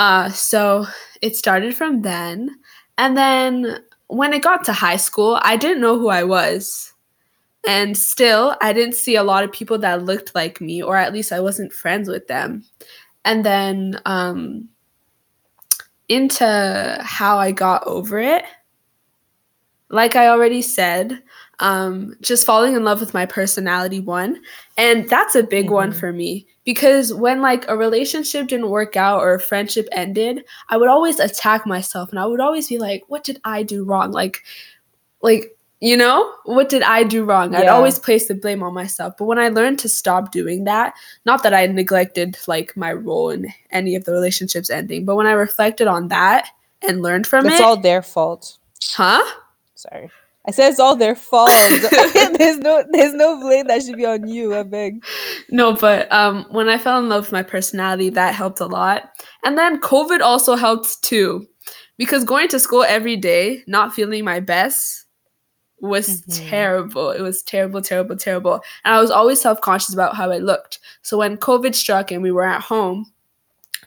uh, 0.00 0.30
so 0.30 0.86
it 1.20 1.36
started 1.36 1.76
from 1.76 2.00
then. 2.00 2.58
And 2.96 3.16
then 3.18 3.84
when 4.06 4.32
it 4.32 4.42
got 4.42 4.64
to 4.64 4.72
high 4.72 4.96
school, 4.96 5.38
I 5.42 5.56
didn't 5.56 5.82
know 5.82 5.98
who 5.98 6.08
I 6.08 6.24
was. 6.24 6.94
And 7.68 7.96
still, 7.96 8.56
I 8.62 8.72
didn't 8.72 8.94
see 8.94 9.16
a 9.16 9.22
lot 9.22 9.44
of 9.44 9.52
people 9.52 9.76
that 9.78 10.04
looked 10.04 10.34
like 10.34 10.60
me, 10.60 10.82
or 10.82 10.96
at 10.96 11.12
least 11.12 11.32
I 11.32 11.40
wasn't 11.40 11.74
friends 11.74 12.08
with 12.08 12.26
them. 12.26 12.64
And 13.26 13.44
then 13.44 14.00
um, 14.06 14.70
into 16.10 16.98
how 17.00 17.38
I 17.38 17.52
got 17.52 17.86
over 17.86 18.18
it, 18.18 18.44
like 19.90 20.16
I 20.16 20.26
already 20.26 20.60
said, 20.60 21.22
um, 21.60 22.16
just 22.20 22.44
falling 22.44 22.74
in 22.74 22.84
love 22.84 23.00
with 23.00 23.14
my 23.14 23.26
personality 23.26 24.00
one. 24.00 24.42
And 24.76 25.08
that's 25.08 25.36
a 25.36 25.42
big 25.42 25.66
mm-hmm. 25.66 25.74
one 25.74 25.92
for 25.92 26.12
me 26.12 26.46
because 26.64 27.14
when 27.14 27.40
like 27.40 27.64
a 27.68 27.76
relationship 27.76 28.48
didn't 28.48 28.70
work 28.70 28.96
out 28.96 29.20
or 29.20 29.34
a 29.34 29.40
friendship 29.40 29.88
ended, 29.92 30.44
I 30.68 30.76
would 30.76 30.88
always 30.88 31.20
attack 31.20 31.64
myself 31.64 32.10
and 32.10 32.18
I 32.18 32.26
would 32.26 32.40
always 32.40 32.68
be 32.68 32.78
like, 32.78 33.04
what 33.06 33.22
did 33.22 33.40
I 33.44 33.62
do 33.62 33.84
wrong? 33.84 34.10
Like, 34.10 34.42
like, 35.22 35.56
you 35.80 35.96
know, 35.96 36.30
what 36.44 36.68
did 36.68 36.82
I 36.82 37.02
do 37.04 37.24
wrong? 37.24 37.52
Yeah. 37.52 37.60
I'd 37.60 37.68
always 37.68 37.98
place 37.98 38.28
the 38.28 38.34
blame 38.34 38.62
on 38.62 38.74
myself. 38.74 39.14
But 39.18 39.24
when 39.24 39.38
I 39.38 39.48
learned 39.48 39.78
to 39.80 39.88
stop 39.88 40.30
doing 40.30 40.64
that, 40.64 40.94
not 41.24 41.42
that 41.42 41.54
I 41.54 41.66
neglected 41.66 42.38
like 42.46 42.76
my 42.76 42.92
role 42.92 43.30
in 43.30 43.52
any 43.70 43.96
of 43.96 44.04
the 44.04 44.12
relationships 44.12 44.68
ending, 44.68 45.06
but 45.06 45.16
when 45.16 45.26
I 45.26 45.32
reflected 45.32 45.88
on 45.88 46.08
that 46.08 46.48
and 46.86 47.00
learned 47.00 47.26
from 47.26 47.46
it's 47.46 47.54
it. 47.54 47.58
It's 47.58 47.64
all 47.64 47.76
their 47.78 48.02
fault. 48.02 48.58
Huh? 48.84 49.24
Sorry. 49.74 50.10
I 50.46 50.50
said 50.50 50.70
it's 50.70 50.80
all 50.80 50.96
their 50.96 51.14
fault. 51.14 51.50
there's 52.38 52.58
no 52.58 52.84
there's 52.90 53.14
no 53.14 53.40
blame 53.40 53.66
that 53.68 53.82
should 53.82 53.96
be 53.96 54.06
on 54.06 54.28
you, 54.28 54.54
I 54.54 54.62
beg. 54.62 55.02
No, 55.50 55.74
but 55.74 56.10
um 56.12 56.46
when 56.50 56.68
I 56.68 56.76
fell 56.76 56.98
in 56.98 57.08
love 57.08 57.24
with 57.24 57.32
my 57.32 57.42
personality, 57.42 58.10
that 58.10 58.34
helped 58.34 58.60
a 58.60 58.66
lot. 58.66 59.10
And 59.44 59.56
then 59.56 59.80
COVID 59.80 60.20
also 60.20 60.56
helped 60.56 61.02
too. 61.02 61.46
Because 61.96 62.24
going 62.24 62.48
to 62.48 62.58
school 62.58 62.82
every 62.82 63.16
day, 63.16 63.62
not 63.66 63.94
feeling 63.94 64.24
my 64.24 64.40
best 64.40 65.06
was 65.80 66.22
mm-hmm. 66.22 66.48
terrible. 66.48 67.10
It 67.10 67.22
was 67.22 67.42
terrible, 67.42 67.82
terrible, 67.82 68.16
terrible. 68.16 68.60
And 68.84 68.94
I 68.94 69.00
was 69.00 69.10
always 69.10 69.40
self-conscious 69.40 69.94
about 69.94 70.16
how 70.16 70.30
I 70.30 70.38
looked. 70.38 70.78
So 71.02 71.18
when 71.18 71.36
COVID 71.36 71.74
struck 71.74 72.10
and 72.10 72.22
we 72.22 72.32
were 72.32 72.44
at 72.46 72.60
home, 72.60 73.12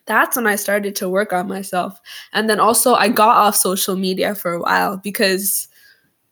that's 0.06 0.36
when 0.36 0.48
I 0.48 0.56
started 0.56 0.96
to 0.98 1.10
work 1.10 1.32
on 1.32 1.48
myself. 1.48 2.00
And 2.34 2.50
then 2.50 2.60
also 2.60 2.94
I 2.96 3.08
got 3.08 3.38
off 3.38 3.56
social 3.56 3.96
media 3.96 4.36
for 4.36 4.54
a 4.54 4.60
while 4.60 4.98
because 4.98 5.68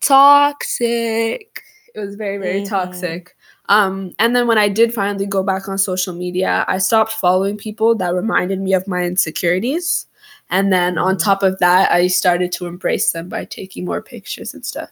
toxic. 0.02 1.62
It 1.93 2.00
was 2.00 2.15
very, 2.15 2.38
very 2.38 2.62
mm-hmm. 2.62 2.69
toxic. 2.69 3.36
Um, 3.69 4.13
and 4.19 4.36
then 4.36 4.47
when 4.47 4.58
I 4.58 4.67
did 4.67 4.93
finally 4.93 5.26
go 5.26 5.43
back 5.43 5.69
on 5.69 5.78
social 5.78 6.13
media, 6.13 6.65
I 6.67 6.80
stopped 6.80 7.13
following 7.13 7.56
people 7.56 7.95
that 7.95 8.13
reminded 8.13 8.60
me 8.60 8.74
of 8.74 8.88
my 8.88 9.04
insecurities. 9.04 10.08
And 10.50 10.74
then 10.74 10.95
mm-hmm. 10.95 11.06
on 11.06 11.17
top 11.17 11.41
of 11.43 11.60
that, 11.60 11.91
I 11.91 12.08
started 12.08 12.52
to 12.54 12.65
embrace 12.65 13.13
them 13.13 13.30
by 13.30 13.45
taking 13.45 13.86
more 13.86 14.02
pictures 14.02 14.54
and 14.54 14.65
stuff. 14.65 14.89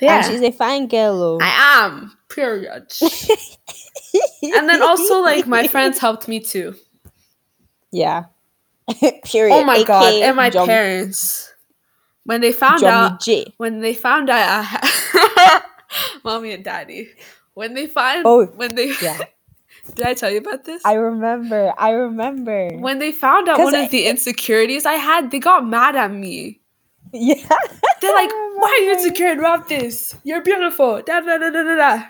Yeah. 0.00 0.16
And 0.16 0.26
she's 0.26 0.42
a 0.42 0.52
fine 0.52 0.88
girl. 0.88 1.38
I 1.40 1.84
am. 1.84 2.16
Period. 2.28 2.92
and 4.42 4.68
then 4.68 4.82
also, 4.82 5.20
like, 5.20 5.46
my 5.46 5.68
friends 5.68 5.98
helped 5.98 6.28
me 6.28 6.40
too. 6.40 6.74
Yeah. 7.92 8.24
Period. 9.24 9.54
Oh 9.54 9.64
my 9.64 9.78
AK 9.78 9.86
god. 9.86 10.22
And 10.22 10.36
my 10.36 10.50
jump. 10.50 10.68
parents 10.68 11.52
when 12.26 12.40
they 12.40 12.52
found 12.52 12.80
Johnny 12.80 13.14
out 13.14 13.20
J. 13.20 13.54
when 13.56 13.80
they 13.80 13.94
found 13.94 14.28
out 14.28 14.48
I 14.48 14.62
had 14.62 15.62
mommy 16.24 16.52
and 16.52 16.64
daddy 16.64 17.08
when 17.54 17.74
they 17.74 17.86
find 17.86 18.22
oh 18.26 18.46
when 18.46 18.74
they 18.74 18.92
yeah 19.00 19.18
did 19.94 20.04
I 20.04 20.14
tell 20.14 20.30
you 20.30 20.38
about 20.38 20.64
this? 20.64 20.82
I 20.84 20.94
remember. 20.94 21.72
I 21.78 21.90
remember. 21.90 22.70
When 22.70 22.98
they 22.98 23.12
found 23.12 23.48
out 23.48 23.60
one 23.60 23.74
I, 23.74 23.82
of 23.82 23.90
the 23.92 24.06
insecurities 24.06 24.84
I 24.84 24.94
had, 24.94 25.30
they 25.30 25.38
got 25.38 25.64
mad 25.64 25.94
at 25.94 26.10
me. 26.10 26.60
Yeah. 27.12 27.48
They're 28.00 28.14
like, 28.14 28.30
oh 28.32 28.54
why 28.56 28.68
are 28.68 28.84
you 28.84 28.92
insecure 28.92 29.32
about 29.32 29.68
this? 29.68 30.14
You're 30.24 30.42
beautiful. 30.42 31.02
Da 31.02 31.20
da 31.20 31.38
da 31.38 31.50
da 31.50 31.62
da 31.62 31.76
da. 31.76 32.04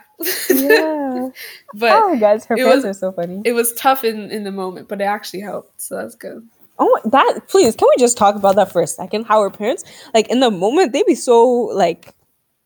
yeah. 0.51 1.29
but 1.75 1.93
oh 1.93 2.17
guys, 2.19 2.45
her 2.47 2.57
friends 2.57 2.85
are 2.85 2.95
so 2.95 3.13
funny. 3.13 3.43
It 3.45 3.53
was 3.53 3.73
tough 3.75 4.05
in, 4.05 4.31
in 4.31 4.45
the 4.45 4.53
moment, 4.53 4.89
but 4.89 5.01
it 5.01 5.05
actually 5.05 5.41
helped. 5.41 5.81
So 5.81 5.97
that's 5.97 6.15
good. 6.17 6.49
Oh, 6.79 7.01
that 7.07 7.49
please, 7.49 7.75
can 7.77 7.89
we 7.89 8.01
just 8.01 8.19
talk 8.19 8.35
about 8.37 8.57
that 8.57 8.73
for 8.73 8.83
a 8.83 8.87
second? 8.87 9.25
How 9.27 9.39
our 9.41 9.51
parents, 9.51 9.85
like 10.15 10.29
in 10.29 10.41
the 10.41 10.51
moment, 10.51 10.93
they 10.93 11.03
be 11.05 11.15
so 11.15 11.47
like, 11.49 12.15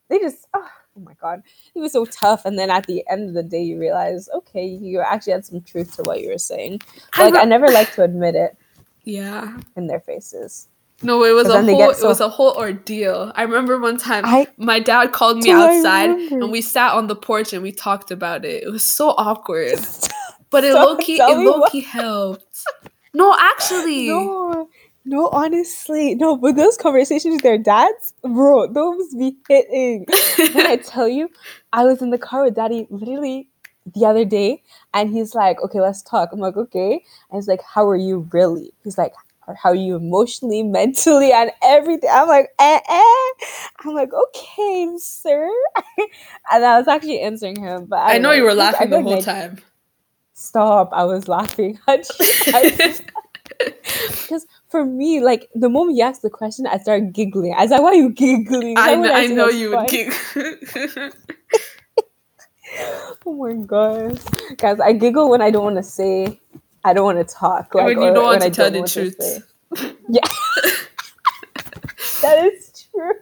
they 0.09 0.19
just, 0.19 0.47
oh, 0.53 0.67
oh 0.97 1.01
my 1.01 1.13
god, 1.21 1.43
it 1.75 1.79
was 1.79 1.93
so 1.93 2.05
tough. 2.05 2.43
And 2.45 2.59
then 2.59 2.69
at 2.69 2.87
the 2.87 3.03
end 3.09 3.29
of 3.29 3.35
the 3.35 3.43
day, 3.43 3.61
you 3.61 3.79
realize, 3.79 4.27
okay, 4.35 4.65
you 4.65 4.99
actually 4.99 5.33
had 5.33 5.45
some 5.45 5.61
truth 5.61 5.95
to 5.95 6.03
what 6.03 6.21
you 6.21 6.29
were 6.29 6.37
saying. 6.37 6.81
Like 7.17 7.35
I, 7.35 7.41
I 7.41 7.45
never 7.45 7.67
like 7.67 7.93
to 7.95 8.03
admit 8.03 8.35
it. 8.35 8.57
Yeah. 9.03 9.57
In 9.75 9.87
their 9.87 9.99
faces. 9.99 10.67
No, 11.03 11.23
it 11.23 11.33
was 11.33 11.47
a 11.47 11.63
whole 11.63 11.93
so... 11.93 12.05
it 12.05 12.07
was 12.07 12.19
a 12.19 12.29
whole 12.29 12.53
ordeal. 12.55 13.31
I 13.35 13.43
remember 13.43 13.79
one 13.79 13.97
time 13.97 14.23
I, 14.25 14.47
my 14.57 14.79
dad 14.79 15.11
called 15.11 15.37
me 15.37 15.51
outside 15.51 16.09
and 16.09 16.51
we 16.51 16.61
sat 16.61 16.93
on 16.93 17.07
the 17.07 17.15
porch 17.15 17.53
and 17.53 17.63
we 17.63 17.71
talked 17.71 18.11
about 18.11 18.45
it. 18.45 18.63
It 18.63 18.69
was 18.69 18.85
so 18.85 19.09
awkward. 19.17 19.79
But 20.51 20.65
it 20.65 20.73
low 20.73 20.97
key 20.97 21.15
it 21.15 21.37
low 21.37 21.65
key 21.69 21.79
helped. 21.79 22.65
No, 23.13 23.33
actually. 23.39 24.09
No, 24.09 24.67
no, 25.05 25.29
honestly. 25.29 26.13
No, 26.15 26.35
but 26.35 26.57
those 26.57 26.77
conversations 26.77 27.35
with 27.35 27.41
their 27.41 27.57
dads, 27.57 28.13
bro, 28.21 28.67
those 28.67 29.15
be 29.15 29.37
hitting. 29.47 30.05
when 30.53 30.67
I 30.67 30.75
tell 30.85 31.07
you, 31.07 31.29
I 31.71 31.85
was 31.85 32.01
in 32.01 32.09
the 32.09 32.17
car 32.17 32.43
with 32.43 32.55
daddy 32.55 32.85
literally 32.89 33.47
the 33.95 34.05
other 34.05 34.25
day 34.25 34.61
and 34.93 35.09
he's 35.09 35.33
like, 35.33 35.61
okay, 35.61 35.79
let's 35.79 36.01
talk. 36.01 36.29
I'm 36.31 36.39
like, 36.39 36.57
okay. 36.57 36.93
And 37.29 37.37
he's 37.37 37.47
like, 37.47 37.61
how 37.63 37.87
are 37.87 37.95
you 37.95 38.27
really? 38.31 38.73
He's 38.83 38.97
like, 38.97 39.13
how 39.55 39.71
you 39.71 39.95
emotionally, 39.95 40.63
mentally, 40.63 41.31
and 41.31 41.51
everything. 41.63 42.09
I'm 42.11 42.27
like, 42.27 42.49
eh, 42.59 42.79
eh. 42.87 43.45
I'm 43.79 43.93
like, 43.93 44.11
okay, 44.13 44.93
sir. 44.97 45.49
and 46.51 46.65
I 46.65 46.77
was 46.77 46.87
actually 46.87 47.21
answering 47.21 47.59
him, 47.61 47.85
but 47.85 47.99
I, 47.99 48.15
I 48.15 48.17
know, 48.17 48.29
know 48.29 48.35
you 48.35 48.43
were 48.43 48.53
laughing 48.53 48.89
the 48.89 49.01
whole 49.01 49.21
time 49.21 49.59
stop. 50.41 50.89
I 50.91 51.05
was 51.05 51.27
laughing. 51.27 51.79
Because 54.21 54.47
for 54.69 54.85
me, 54.85 55.21
like 55.21 55.49
the 55.53 55.69
moment 55.69 55.97
you 55.97 56.03
ask 56.03 56.21
the 56.21 56.29
question, 56.29 56.65
I 56.65 56.77
start 56.77 57.13
giggling. 57.13 57.53
I 57.53 57.63
was 57.63 57.71
like, 57.71 57.81
why 57.81 57.89
are 57.89 57.95
you 57.95 58.09
giggling? 58.09 58.75
I, 58.77 58.95
know, 58.95 59.13
I, 59.13 59.27
know 59.27 59.49
you 59.49 59.75
would 59.75 59.87
giggle. 59.87 60.15
oh 63.25 63.33
my 63.33 63.53
gosh. 63.65 64.17
Guys, 64.57 64.79
I 64.79 64.93
giggle 64.93 65.29
when 65.29 65.41
I 65.41 65.51
don't 65.51 65.63
want 65.63 65.75
to 65.75 65.83
say, 65.83 66.39
I 66.83 66.93
don't 66.93 67.05
want 67.05 67.27
to 67.27 67.35
talk. 67.35 67.75
Like, 67.75 67.85
when 67.85 68.01
you 68.01 68.13
don't 68.13 68.23
want 68.23 68.41
to 68.41 68.49
tell 68.49 68.71
the 68.71 68.83
truth. 68.83 69.15
yeah. 70.09 70.21
that 72.21 72.45
is 72.45 72.87
true. 72.91 73.13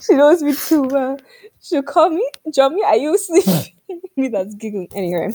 She 0.00 0.14
knows 0.14 0.42
me 0.42 0.54
too 0.54 0.82
well. 0.82 1.18
She'll 1.62 1.82
call 1.82 2.10
me, 2.10 2.28
Johnny, 2.52 2.82
are 2.84 2.96
you 2.96 3.16
sleeping? 3.18 3.72
me 4.16 4.28
that's 4.28 4.54
giggling 4.54 4.88
anyway. 4.94 5.34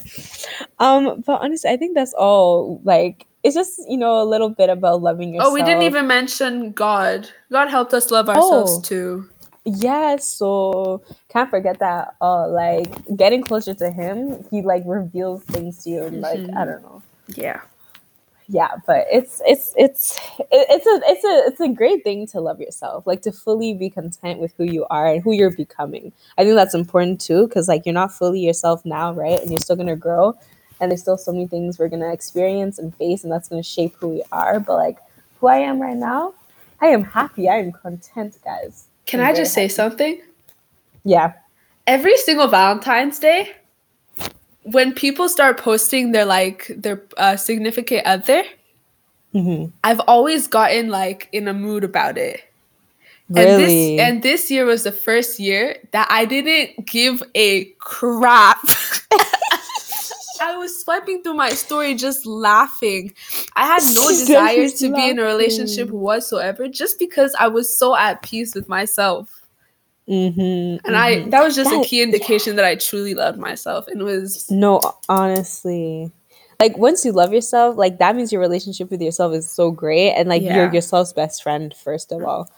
Um, 0.79 1.23
but 1.25 1.41
honestly, 1.41 1.69
I 1.69 1.77
think 1.77 1.95
that's 1.95 2.13
all. 2.13 2.81
Like, 2.83 3.27
it's 3.43 3.55
just 3.55 3.81
you 3.87 3.97
know 3.97 4.21
a 4.21 4.25
little 4.25 4.49
bit 4.49 4.69
about 4.69 5.01
loving 5.01 5.33
yourself. 5.33 5.51
Oh, 5.51 5.53
we 5.53 5.63
didn't 5.63 5.83
even 5.83 6.07
mention 6.07 6.71
God. 6.71 7.29
God 7.51 7.69
helped 7.69 7.93
us 7.93 8.11
love 8.11 8.29
ourselves 8.29 8.77
oh, 8.77 8.81
too. 8.81 9.29
Yeah, 9.63 10.15
so 10.17 11.03
can't 11.29 11.49
forget 11.49 11.79
that. 11.79 12.15
Uh, 12.19 12.47
like 12.47 12.91
getting 13.15 13.43
closer 13.43 13.73
to 13.75 13.91
Him, 13.91 14.43
He 14.49 14.61
like 14.61 14.83
reveals 14.85 15.43
things 15.43 15.83
to 15.83 15.89
you. 15.89 16.03
And, 16.03 16.21
like 16.21 16.39
mm-hmm. 16.39 16.57
I 16.57 16.65
don't 16.65 16.81
know. 16.81 17.03
Yeah 17.35 17.61
yeah 18.51 18.71
but 18.85 19.05
it's 19.11 19.41
it's 19.45 19.73
it's 19.77 20.19
it's 20.51 20.85
a 20.85 21.01
it's 21.05 21.23
a 21.23 21.47
it's 21.47 21.59
a 21.61 21.69
great 21.69 22.03
thing 22.03 22.27
to 22.27 22.41
love 22.41 22.59
yourself 22.59 23.07
like 23.07 23.21
to 23.21 23.31
fully 23.31 23.73
be 23.73 23.89
content 23.89 24.39
with 24.39 24.53
who 24.57 24.65
you 24.65 24.85
are 24.89 25.07
and 25.07 25.23
who 25.23 25.31
you're 25.31 25.55
becoming 25.55 26.11
i 26.37 26.43
think 26.43 26.55
that's 26.55 26.73
important 26.73 27.21
too 27.21 27.47
because 27.47 27.69
like 27.69 27.85
you're 27.85 27.93
not 27.93 28.11
fully 28.11 28.41
yourself 28.41 28.83
now 28.83 29.13
right 29.13 29.39
and 29.39 29.51
you're 29.51 29.59
still 29.59 29.75
going 29.75 29.87
to 29.87 29.95
grow 29.95 30.37
and 30.81 30.91
there's 30.91 31.01
still 31.01 31.17
so 31.17 31.31
many 31.31 31.47
things 31.47 31.79
we're 31.79 31.87
going 31.87 32.01
to 32.01 32.11
experience 32.11 32.77
and 32.77 32.93
face 32.95 33.23
and 33.23 33.31
that's 33.31 33.47
going 33.47 33.61
to 33.61 33.67
shape 33.67 33.95
who 33.99 34.09
we 34.09 34.23
are 34.33 34.59
but 34.59 34.75
like 34.75 34.97
who 35.39 35.47
i 35.47 35.57
am 35.57 35.81
right 35.81 35.97
now 35.97 36.33
i 36.81 36.87
am 36.87 37.03
happy 37.03 37.47
i 37.47 37.55
am 37.55 37.71
content 37.71 38.37
guys 38.43 38.87
can 39.05 39.19
i 39.19 39.33
just 39.33 39.53
say 39.53 39.67
something 39.67 40.21
yeah 41.03 41.33
every 41.87 42.17
single 42.17 42.47
valentine's 42.47 43.19
day 43.19 43.51
when 44.63 44.93
people 44.93 45.27
start 45.27 45.57
posting 45.57 46.11
their 46.11 46.25
like 46.25 46.71
their 46.75 47.03
uh, 47.17 47.35
significant 47.35 48.05
other, 48.05 48.43
mm-hmm. 49.33 49.69
I've 49.83 49.99
always 50.01 50.47
gotten 50.47 50.89
like 50.89 51.29
in 51.31 51.47
a 51.47 51.53
mood 51.53 51.83
about 51.83 52.17
it. 52.17 52.43
Really? 53.29 53.49
And 53.49 53.61
this 53.61 54.07
and 54.07 54.23
this 54.23 54.51
year 54.51 54.65
was 54.65 54.83
the 54.83 54.91
first 54.91 55.39
year 55.39 55.77
that 55.91 56.07
I 56.09 56.25
didn't 56.25 56.85
give 56.85 57.23
a 57.33 57.65
crap. 57.79 58.59
I 60.43 60.57
was 60.57 60.81
swiping 60.81 61.21
through 61.21 61.35
my 61.35 61.49
story 61.49 61.93
just 61.95 62.25
laughing. 62.25 63.13
I 63.61 63.65
had 63.65 63.83
no 63.93 64.07
desire 64.09 64.69
to 64.69 64.89
laughing. 64.89 64.93
be 64.93 65.09
in 65.09 65.19
a 65.19 65.23
relationship 65.23 65.91
whatsoever 65.91 66.67
just 66.67 66.97
because 66.97 67.35
I 67.39 67.47
was 67.47 67.77
so 67.77 67.95
at 67.95 68.23
peace 68.23 68.55
with 68.55 68.67
myself. 68.67 69.45
Mm-hmm, 70.09 70.41
and 70.41 70.79
mm-hmm. 70.81 70.95
I 70.95 71.29
that 71.29 71.43
was 71.43 71.55
just 71.55 71.69
that, 71.69 71.85
a 71.85 71.87
key 71.87 72.01
indication 72.01 72.55
that 72.55 72.65
I 72.65 72.73
truly 72.73 73.13
loved 73.13 73.37
myself 73.37 73.87
and 73.87 74.01
was 74.01 74.49
no 74.49 74.81
honestly. 75.07 76.11
Like 76.59 76.75
once 76.75 77.05
you 77.05 77.11
love 77.11 77.33
yourself 77.33 77.77
like 77.77 77.99
that 77.99 78.15
means 78.15 78.31
your 78.31 78.41
relationship 78.41 78.89
with 78.89 78.99
yourself 78.99 79.33
is 79.35 79.49
so 79.49 79.69
great 79.69 80.13
and 80.13 80.27
like 80.27 80.41
yeah. 80.41 80.55
you're 80.55 80.73
yourself's 80.73 81.13
best 81.13 81.43
friend 81.43 81.71
first 81.75 82.11
of 82.11 82.23
all. 82.23 82.49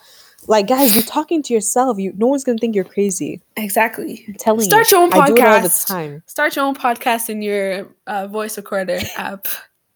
Like 0.48 0.68
guys 0.68 0.96
you're 0.96 1.04
talking 1.04 1.44
to 1.44 1.54
yourself. 1.54 2.00
You 2.00 2.14
no 2.16 2.28
one's 2.28 2.46
gonna 2.46 2.60
think 2.60 2.76
you're 2.76 2.86
crazy. 2.86 3.42
Exactly. 3.58 4.24
I'm 4.26 4.36
telling 4.36 4.62
start 4.62 4.90
you, 4.90 4.98
your 4.98 5.06
own 5.06 5.12
podcast 5.12 5.22
I 5.22 5.28
do 5.28 5.36
it 5.36 5.44
all 5.44 5.62
the 5.62 5.84
time. 5.86 6.24
Start 6.28 6.56
your 6.56 6.64
own 6.64 6.76
podcast 6.76 7.30
in 7.30 7.42
your 7.42 7.90
uh, 8.08 8.28
voice 8.28 8.56
recorder 8.56 9.00
app 9.18 9.48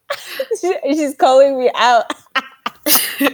she's 0.62 1.16
calling 1.16 1.60
me 1.60 1.70
out 1.76 2.06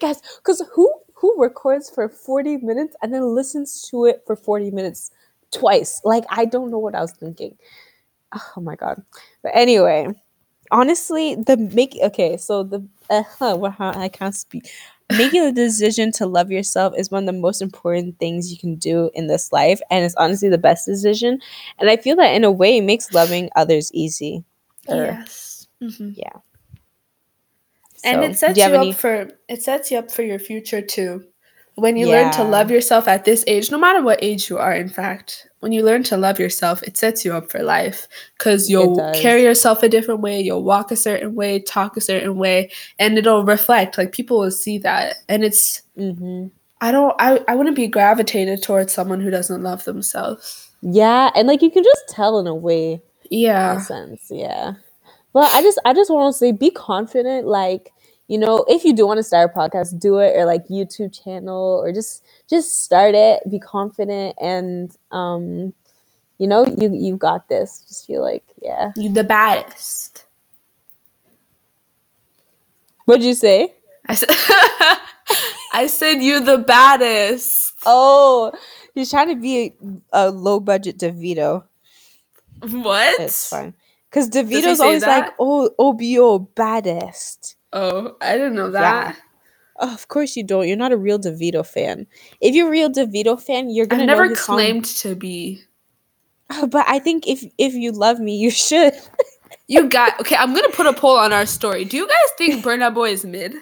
guys 0.00 0.20
because 0.38 0.62
who 0.74 0.92
who 1.14 1.34
records 1.38 1.88
for 1.88 2.08
40 2.08 2.56
minutes 2.58 2.96
and 3.00 3.14
then 3.14 3.34
listens 3.34 3.82
to 3.90 4.06
it 4.06 4.22
for 4.26 4.34
40 4.34 4.72
minutes 4.72 5.12
twice? 5.52 6.00
Like, 6.04 6.24
I 6.28 6.44
don't 6.44 6.70
know 6.70 6.78
what 6.78 6.96
I 6.96 7.00
was 7.00 7.12
thinking. 7.12 7.56
Oh 8.56 8.60
my 8.60 8.74
God. 8.74 9.02
But 9.42 9.52
anyway, 9.54 10.08
honestly, 10.72 11.36
the 11.36 11.56
make, 11.56 11.96
okay, 12.02 12.36
so 12.36 12.64
the, 12.64 12.84
uh, 13.08 13.22
well, 13.56 13.76
I 13.78 14.08
can't 14.08 14.34
speak. 14.34 14.68
Making 15.10 15.44
the 15.44 15.52
decision 15.52 16.10
to 16.12 16.26
love 16.26 16.50
yourself 16.50 16.94
is 16.96 17.10
one 17.10 17.28
of 17.28 17.34
the 17.34 17.40
most 17.40 17.60
important 17.62 18.18
things 18.18 18.50
you 18.50 18.58
can 18.58 18.76
do 18.76 19.10
in 19.14 19.26
this 19.28 19.52
life. 19.52 19.80
And 19.90 20.04
it's 20.04 20.14
honestly 20.16 20.48
the 20.48 20.58
best 20.58 20.86
decision. 20.86 21.40
And 21.78 21.90
I 21.90 21.96
feel 21.98 22.16
that 22.16 22.34
in 22.34 22.44
a 22.44 22.50
way, 22.50 22.78
it 22.78 22.84
makes 22.84 23.12
loving 23.12 23.50
others 23.54 23.90
easy. 23.92 24.44
Yes. 24.88 25.66
Mm-hmm. 25.82 26.10
Yeah 26.16 26.38
and 28.04 28.24
it 28.24 28.36
sets 28.36 28.58
you, 28.58 28.64
you 28.64 28.70
up 28.70 28.80
any... 28.80 28.92
for 28.92 29.28
it 29.48 29.62
sets 29.62 29.90
you 29.90 29.98
up 29.98 30.10
for 30.10 30.22
your 30.22 30.38
future 30.38 30.82
too 30.82 31.24
when 31.76 31.96
you 31.96 32.06
learn 32.06 32.30
to 32.32 32.44
love 32.44 32.70
yourself 32.70 33.08
at 33.08 33.24
this 33.24 33.44
age, 33.46 33.70
no 33.70 33.78
matter 33.78 34.02
what 34.02 34.22
age 34.22 34.50
you 34.50 34.58
are, 34.58 34.74
in 34.74 34.90
fact, 34.90 35.48
when 35.60 35.72
you 35.72 35.82
learn 35.82 36.02
to 36.04 36.18
love 36.18 36.38
yourself, 36.38 36.82
it 36.82 36.98
sets 36.98 37.24
you 37.24 37.32
up 37.32 37.50
for 37.50 37.62
life 37.62 38.06
because 38.36 38.68
you'll 38.68 38.96
carry 39.14 39.42
yourself 39.42 39.82
a 39.82 39.88
different 39.88 40.20
way, 40.20 40.38
you'll 40.38 40.64
walk 40.64 40.90
a 40.90 40.96
certain 40.96 41.34
way, 41.34 41.60
talk 41.60 41.96
a 41.96 42.00
certain 42.02 42.36
way, 42.36 42.70
and 42.98 43.16
it'll 43.16 43.44
reflect. 43.44 43.96
Like 43.96 44.12
people 44.12 44.38
will 44.38 44.50
see 44.50 44.78
that, 44.78 45.16
and 45.28 45.44
it's. 45.44 45.82
Mm-hmm. 45.96 46.48
I 46.82 46.92
don't. 46.92 47.14
I. 47.18 47.42
I 47.48 47.54
wouldn't 47.54 47.76
be 47.76 47.86
gravitated 47.86 48.62
towards 48.62 48.92
someone 48.92 49.20
who 49.20 49.30
doesn't 49.30 49.62
love 49.62 49.84
themselves. 49.84 50.70
Yeah, 50.82 51.30
and 51.34 51.48
like 51.48 51.62
you 51.62 51.70
can 51.70 51.84
just 51.84 52.08
tell 52.08 52.38
in 52.38 52.46
a 52.46 52.54
way. 52.54 53.00
Yeah. 53.32 53.78
Sense, 53.80 54.28
yeah. 54.30 54.74
But 55.32 55.52
I 55.54 55.62
just, 55.62 55.80
I 55.84 55.94
just 55.94 56.10
want 56.10 56.32
to 56.34 56.38
say, 56.38 56.52
be 56.52 56.70
confident. 56.70 57.46
Like 57.46 57.92
you 58.28 58.38
know, 58.38 58.64
if 58.68 58.84
you 58.84 58.94
do 58.94 59.06
want 59.06 59.18
to 59.18 59.22
start 59.22 59.50
a 59.54 59.58
podcast, 59.58 59.98
do 60.00 60.18
it 60.18 60.34
or 60.36 60.46
like 60.46 60.66
YouTube 60.68 61.12
channel 61.12 61.82
or 61.84 61.92
just 61.92 62.24
just 62.48 62.82
start 62.82 63.14
it, 63.14 63.42
be 63.50 63.58
confident 63.58 64.36
and 64.40 64.96
um 65.10 65.74
you 66.38 66.46
know, 66.48 66.64
you 66.64 66.90
you 66.94 67.16
got 67.16 67.48
this. 67.48 67.84
Just 67.86 68.06
feel 68.06 68.22
like, 68.22 68.44
yeah. 68.62 68.92
You 68.96 69.12
the 69.12 69.22
baddest. 69.24 70.24
What'd 73.04 73.24
you 73.24 73.34
say? 73.34 73.74
I 74.08 74.14
said 74.14 74.28
I 75.74 75.86
said 75.86 76.14
you're 76.22 76.40
the 76.40 76.58
baddest. 76.58 77.74
Oh, 77.84 78.52
he's 78.94 79.10
trying 79.10 79.28
to 79.28 79.36
be 79.36 79.74
a, 80.12 80.26
a 80.26 80.30
low 80.30 80.58
budget 80.58 80.98
Davido. 80.98 81.64
What? 82.70 83.20
It's 83.20 83.48
fine. 83.48 83.74
Because 84.10 84.28
Davido's 84.28 84.80
always 84.80 85.02
that? 85.02 85.24
like, 85.24 85.34
oh, 85.38 85.70
oh 85.78 85.90
OBO 85.90 86.38
baddest. 86.38 87.56
Oh, 87.72 88.16
I 88.20 88.32
didn't 88.36 88.54
know 88.54 88.70
that. 88.70 89.16
Yeah. 89.80 89.92
of 89.92 90.08
course 90.08 90.36
you 90.36 90.44
don't. 90.44 90.68
You're 90.68 90.76
not 90.76 90.92
a 90.92 90.96
real 90.96 91.18
Davido 91.18 91.66
fan. 91.66 92.06
If 92.40 92.54
you're 92.54 92.68
a 92.68 92.70
real 92.70 92.90
Davido 92.90 93.40
fan, 93.40 93.70
you're 93.70 93.86
gonna. 93.86 94.02
I 94.02 94.06
never 94.06 94.34
claimed 94.34 94.86
song. 94.86 95.12
to 95.12 95.16
be. 95.16 95.62
but 96.68 96.84
I 96.88 96.98
think 96.98 97.26
if 97.26 97.44
if 97.58 97.74
you 97.74 97.92
love 97.92 98.20
me, 98.20 98.36
you 98.36 98.50
should. 98.50 98.94
you 99.66 99.88
got 99.88 100.20
okay. 100.20 100.36
I'm 100.36 100.54
gonna 100.54 100.68
put 100.70 100.86
a 100.86 100.92
poll 100.92 101.16
on 101.16 101.32
our 101.32 101.46
story. 101.46 101.84
Do 101.84 101.96
you 101.96 102.06
guys 102.06 102.30
think 102.36 102.64
Burna 102.64 102.92
Boy 102.92 103.10
is 103.10 103.24
mid? 103.24 103.54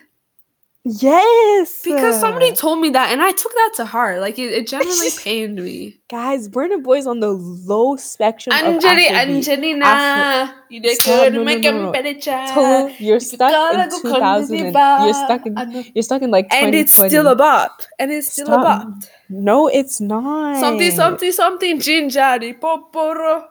Yes. 0.85 1.83
Because 1.85 2.19
somebody 2.19 2.55
told 2.55 2.81
me 2.81 2.88
that 2.90 3.12
and 3.12 3.21
I 3.21 3.33
took 3.33 3.53
that 3.53 3.73
to 3.77 3.85
heart. 3.85 4.21
Like 4.21 4.38
it, 4.38 4.53
it 4.53 4.66
genuinely 4.69 5.11
pained 5.19 5.57
me. 5.57 6.01
Guys, 6.09 6.49
Burna 6.49 6.83
Boy's 6.83 7.07
on 7.07 7.21
the 7.21 7.31
low 7.31 7.97
spectrum 7.97 8.57
Anjali, 8.57 9.11
Angelina. 9.11 9.85
Afro- 9.85 10.55
you 10.71 10.81
did 10.81 10.99
good. 11.05 11.35
No, 11.35 11.45
make 11.45 11.62
no, 11.62 11.71
no, 11.71 11.93
no. 11.93 12.95
You're 12.99 13.21
stuck 13.21 13.93
in 13.93 14.01
2000. 14.01 14.57
you're 14.59 15.12
stuck 15.12 15.47
in 15.47 15.93
you're 15.95 16.03
stuck 16.03 16.23
in 16.23 16.31
like 16.31 16.47
And 16.51 16.75
it's 16.75 16.95
still 16.95 17.27
a 17.27 17.37
bop. 17.37 17.83
And 17.99 18.11
it's 18.11 18.33
still 18.33 18.47
Stop. 18.47 18.61
a 18.61 18.87
bop. 18.87 19.03
No, 19.29 19.69
it's 19.69 20.01
not. 20.01 20.59
Something, 20.61 20.90
something, 20.93 21.33
something, 21.33 21.79
gingery, 21.81 22.55
poporo. 22.55 23.45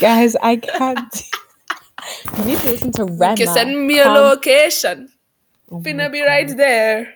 Guys, 0.00 0.36
I 0.36 0.56
can't. 0.56 1.22
You 2.38 2.44
need 2.44 2.58
to 2.58 2.70
listen 2.70 2.92
to 2.92 3.04
Rema. 3.04 3.30
You 3.30 3.36
can 3.46 3.54
send 3.54 3.86
me 3.86 4.00
a 4.00 4.08
location. 4.08 5.10
Oh 5.70 5.80
Finna 5.80 6.10
be 6.10 6.22
right 6.22 6.54
there. 6.56 7.14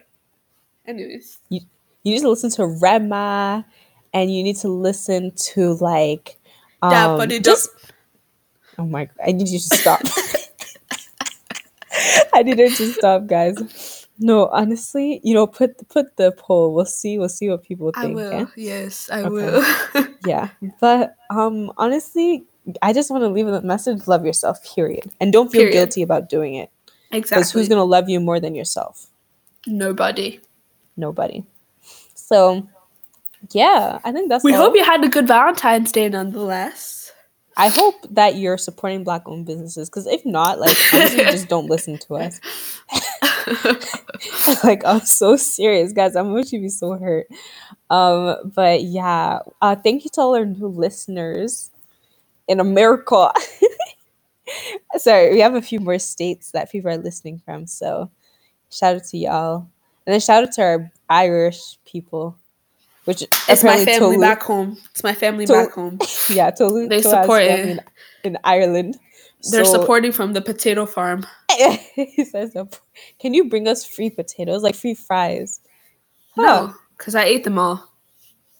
Anyways. 0.86 1.38
You, 1.48 1.60
you 2.02 2.14
need 2.14 2.20
to 2.22 2.30
listen 2.30 2.50
to 2.52 2.66
Rema 2.66 3.66
and 4.14 4.34
you 4.34 4.42
need 4.42 4.56
to 4.56 4.68
listen 4.68 5.32
to 5.54 5.74
like 5.74 6.38
um, 6.82 7.28
just, 7.42 7.70
Oh 8.78 8.84
my 8.84 9.06
god, 9.06 9.14
I 9.26 9.32
need 9.32 9.48
you 9.48 9.58
to 9.58 9.76
stop. 9.76 10.02
I 12.34 12.42
need 12.42 12.58
her 12.58 12.68
to 12.68 12.92
stop, 12.92 13.26
guys. 13.26 14.06
No, 14.18 14.48
honestly, 14.48 15.20
you 15.24 15.34
know, 15.34 15.46
put 15.46 15.88
put 15.88 16.16
the 16.16 16.32
poll. 16.32 16.74
We'll 16.74 16.84
see. 16.84 17.18
We'll 17.18 17.30
see 17.30 17.48
what 17.48 17.62
people 17.64 17.92
think. 17.92 18.12
I 18.12 18.14
will. 18.14 18.34
Okay? 18.34 18.52
Yes, 18.56 19.08
I 19.10 19.22
okay. 19.22 19.28
will. 19.30 19.64
yeah, 20.26 20.50
but 20.80 21.16
um, 21.30 21.72
honestly, 21.78 22.44
I 22.82 22.92
just 22.92 23.10
want 23.10 23.22
to 23.22 23.28
leave 23.28 23.46
a 23.46 23.60
message 23.62 24.06
love 24.06 24.24
yourself, 24.24 24.62
period. 24.74 25.10
And 25.20 25.32
don't 25.32 25.50
feel 25.50 25.62
period. 25.62 25.72
guilty 25.72 26.02
about 26.02 26.28
doing 26.28 26.54
it. 26.54 26.70
Exactly. 27.12 27.20
Because 27.20 27.52
who's 27.52 27.68
going 27.68 27.78
to 27.78 27.84
love 27.84 28.08
you 28.08 28.20
more 28.20 28.40
than 28.40 28.54
yourself? 28.54 29.06
Nobody. 29.66 30.40
Nobody. 30.96 31.44
So, 32.14 32.68
yeah, 33.52 33.98
I 34.04 34.12
think 34.12 34.28
that's 34.28 34.42
We 34.44 34.54
all. 34.54 34.62
hope 34.62 34.76
you 34.76 34.84
had 34.84 35.04
a 35.04 35.08
good 35.08 35.28
Valentine's 35.28 35.92
Day 35.92 36.08
nonetheless. 36.08 37.12
I 37.58 37.68
hope 37.68 37.94
that 38.10 38.36
you're 38.36 38.58
supporting 38.58 39.02
black 39.02 39.22
owned 39.26 39.46
businesses 39.46 39.88
because 39.88 40.06
if 40.06 40.26
not, 40.26 40.58
like, 40.58 40.76
just 40.90 41.48
don't 41.48 41.70
listen 41.70 41.96
to 41.98 42.16
us. 42.16 42.40
like, 44.64 44.84
I'm 44.84 45.00
so 45.00 45.36
serious, 45.36 45.92
guys. 45.92 46.16
I'm 46.16 46.30
going 46.30 46.44
to 46.44 46.60
be 46.60 46.68
so 46.68 46.92
hurt. 46.92 47.28
Um, 47.88 48.52
but 48.54 48.82
yeah, 48.82 49.38
uh, 49.62 49.76
thank 49.76 50.04
you 50.04 50.10
to 50.14 50.20
all 50.20 50.36
our 50.36 50.44
new 50.44 50.66
listeners 50.66 51.70
in 52.48 52.60
America. 52.60 53.32
Sorry, 54.96 55.32
we 55.32 55.40
have 55.40 55.54
a 55.54 55.62
few 55.62 55.80
more 55.80 55.98
states 55.98 56.52
that 56.52 56.70
people 56.70 56.90
are 56.90 56.96
listening 56.96 57.40
from. 57.44 57.66
So 57.66 58.10
shout 58.70 58.96
out 58.96 59.04
to 59.04 59.18
y'all. 59.18 59.68
And 60.06 60.12
then 60.12 60.20
shout 60.20 60.44
out 60.44 60.52
to 60.52 60.62
our 60.62 60.92
Irish 61.08 61.78
people. 61.84 62.36
Which 63.04 63.22
it's 63.22 63.62
my 63.62 63.84
family 63.84 64.16
Tolu, 64.16 64.20
back 64.20 64.42
home. 64.42 64.76
It's 64.90 65.04
my 65.04 65.14
family 65.14 65.46
Tolu, 65.46 65.64
back 65.66 65.74
home. 65.74 65.98
Yeah, 66.30 66.50
Tolu. 66.50 66.88
They 66.88 67.02
Tolu 67.02 67.22
support 67.22 67.42
it 67.42 67.60
in, 67.60 67.80
in, 68.24 68.38
Ireland. 68.42 68.98
They're 69.52 69.64
so, 69.64 69.80
supporting 69.80 70.10
from 70.10 70.32
the 70.32 70.40
potato 70.40 70.86
farm. 70.86 71.24
he 71.94 72.24
says, 72.24 72.56
"Can 73.20 73.32
you 73.32 73.48
bring 73.48 73.68
us 73.68 73.86
free 73.86 74.10
potatoes, 74.10 74.64
like 74.64 74.74
free 74.74 74.94
fries?" 74.94 75.60
No, 76.36 76.74
because 76.98 77.14
I 77.14 77.24
ate 77.24 77.44
them 77.44 77.60
all. 77.60 77.95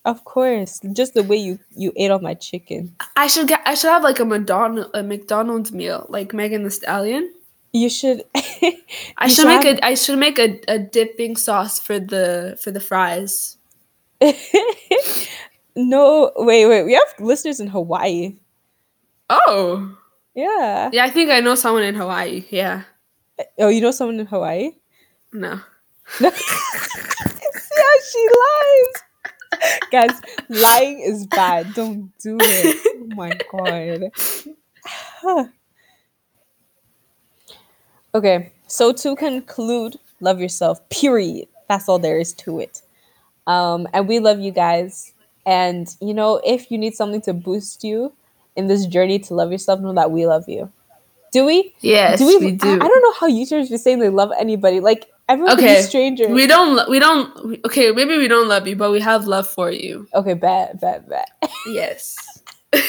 Of 0.06 0.22
course, 0.22 0.80
just 0.92 1.14
the 1.14 1.24
way 1.24 1.36
you 1.36 1.58
you 1.74 1.92
ate 1.96 2.12
all 2.12 2.20
my 2.20 2.34
chicken. 2.34 2.94
I 3.16 3.26
should 3.26 3.48
get. 3.48 3.60
I 3.66 3.74
should 3.74 3.90
have 3.90 4.04
like 4.04 4.20
a 4.20 4.24
McDonald 4.24 4.88
a 4.94 5.02
McDonald's 5.02 5.72
meal, 5.72 6.06
like 6.08 6.32
Megan 6.32 6.62
Thee 6.62 6.70
Stallion. 6.70 7.34
You 7.72 7.90
should. 7.90 8.22
I 8.36 9.26
should, 9.26 9.30
should 9.30 9.46
make 9.48 9.66
have... 9.66 9.78
a. 9.78 9.84
I 9.84 9.94
should 9.96 10.18
make 10.20 10.38
a, 10.38 10.60
a 10.68 10.78
dipping 10.78 11.34
sauce 11.34 11.80
for 11.80 11.98
the 11.98 12.56
for 12.62 12.70
the 12.70 12.78
fries. 12.78 13.56
no, 15.76 16.30
wait, 16.36 16.66
wait. 16.66 16.84
We 16.84 16.94
have 16.94 17.14
listeners 17.18 17.58
in 17.58 17.66
Hawaii. 17.66 18.36
Oh. 19.28 19.98
Yeah. 20.36 20.90
Yeah, 20.92 21.04
I 21.04 21.10
think 21.10 21.30
I 21.30 21.40
know 21.40 21.56
someone 21.56 21.82
in 21.82 21.96
Hawaii. 21.96 22.44
Yeah. 22.50 22.84
Uh, 23.38 23.44
oh, 23.58 23.68
you 23.68 23.80
know 23.80 23.90
someone 23.90 24.20
in 24.20 24.26
Hawaii? 24.26 24.70
No. 25.32 25.60
See 26.06 26.24
how 26.24 27.96
she 28.12 28.28
lies. 28.28 29.05
Guys, 29.92 30.20
lying 30.48 31.00
is 31.00 31.26
bad. 31.26 31.72
Don't 31.74 32.12
do 32.18 32.36
it. 32.40 32.86
Oh 32.96 33.14
my 33.14 33.32
god. 35.24 35.48
okay, 38.14 38.52
so 38.66 38.92
to 38.92 39.16
conclude, 39.16 39.98
love 40.20 40.40
yourself. 40.40 40.86
Period. 40.88 41.48
That's 41.68 41.88
all 41.88 41.98
there 41.98 42.18
is 42.18 42.32
to 42.34 42.60
it. 42.60 42.82
Um, 43.46 43.86
and 43.92 44.08
we 44.08 44.18
love 44.18 44.40
you 44.40 44.50
guys. 44.50 45.12
And 45.44 45.88
you 46.00 46.14
know, 46.14 46.40
if 46.44 46.70
you 46.70 46.78
need 46.78 46.94
something 46.94 47.20
to 47.22 47.32
boost 47.32 47.84
you 47.84 48.12
in 48.56 48.66
this 48.66 48.86
journey 48.86 49.18
to 49.20 49.34
love 49.34 49.52
yourself, 49.52 49.80
know 49.80 49.94
that 49.94 50.10
we 50.10 50.26
love 50.26 50.48
you. 50.48 50.72
Do 51.32 51.44
we? 51.44 51.74
Yes, 51.80 52.18
do 52.18 52.26
we, 52.26 52.38
we 52.38 52.52
do. 52.52 52.68
I, 52.68 52.74
I, 52.74 52.88
don't 52.88 53.02
know 53.02 53.12
how 53.12 53.28
YouTubers 53.28 53.70
be 53.70 53.76
saying 53.76 53.98
they 53.98 54.08
love 54.08 54.32
anybody. 54.38 54.80
Like 54.80 55.06
Everyone 55.28 55.54
okay. 55.54 55.82
stranger. 55.82 56.28
We 56.28 56.46
don't. 56.46 56.88
We 56.88 56.98
don't. 56.98 57.58
Okay, 57.64 57.90
maybe 57.90 58.16
we 58.16 58.28
don't 58.28 58.48
love 58.48 58.66
you, 58.68 58.76
but 58.76 58.92
we 58.92 59.00
have 59.00 59.26
love 59.26 59.48
for 59.48 59.70
you. 59.70 60.06
Okay, 60.14 60.34
bad, 60.34 60.80
bad, 60.80 61.08
bad. 61.08 61.26
Yes. 61.66 62.16
no, 62.72 62.80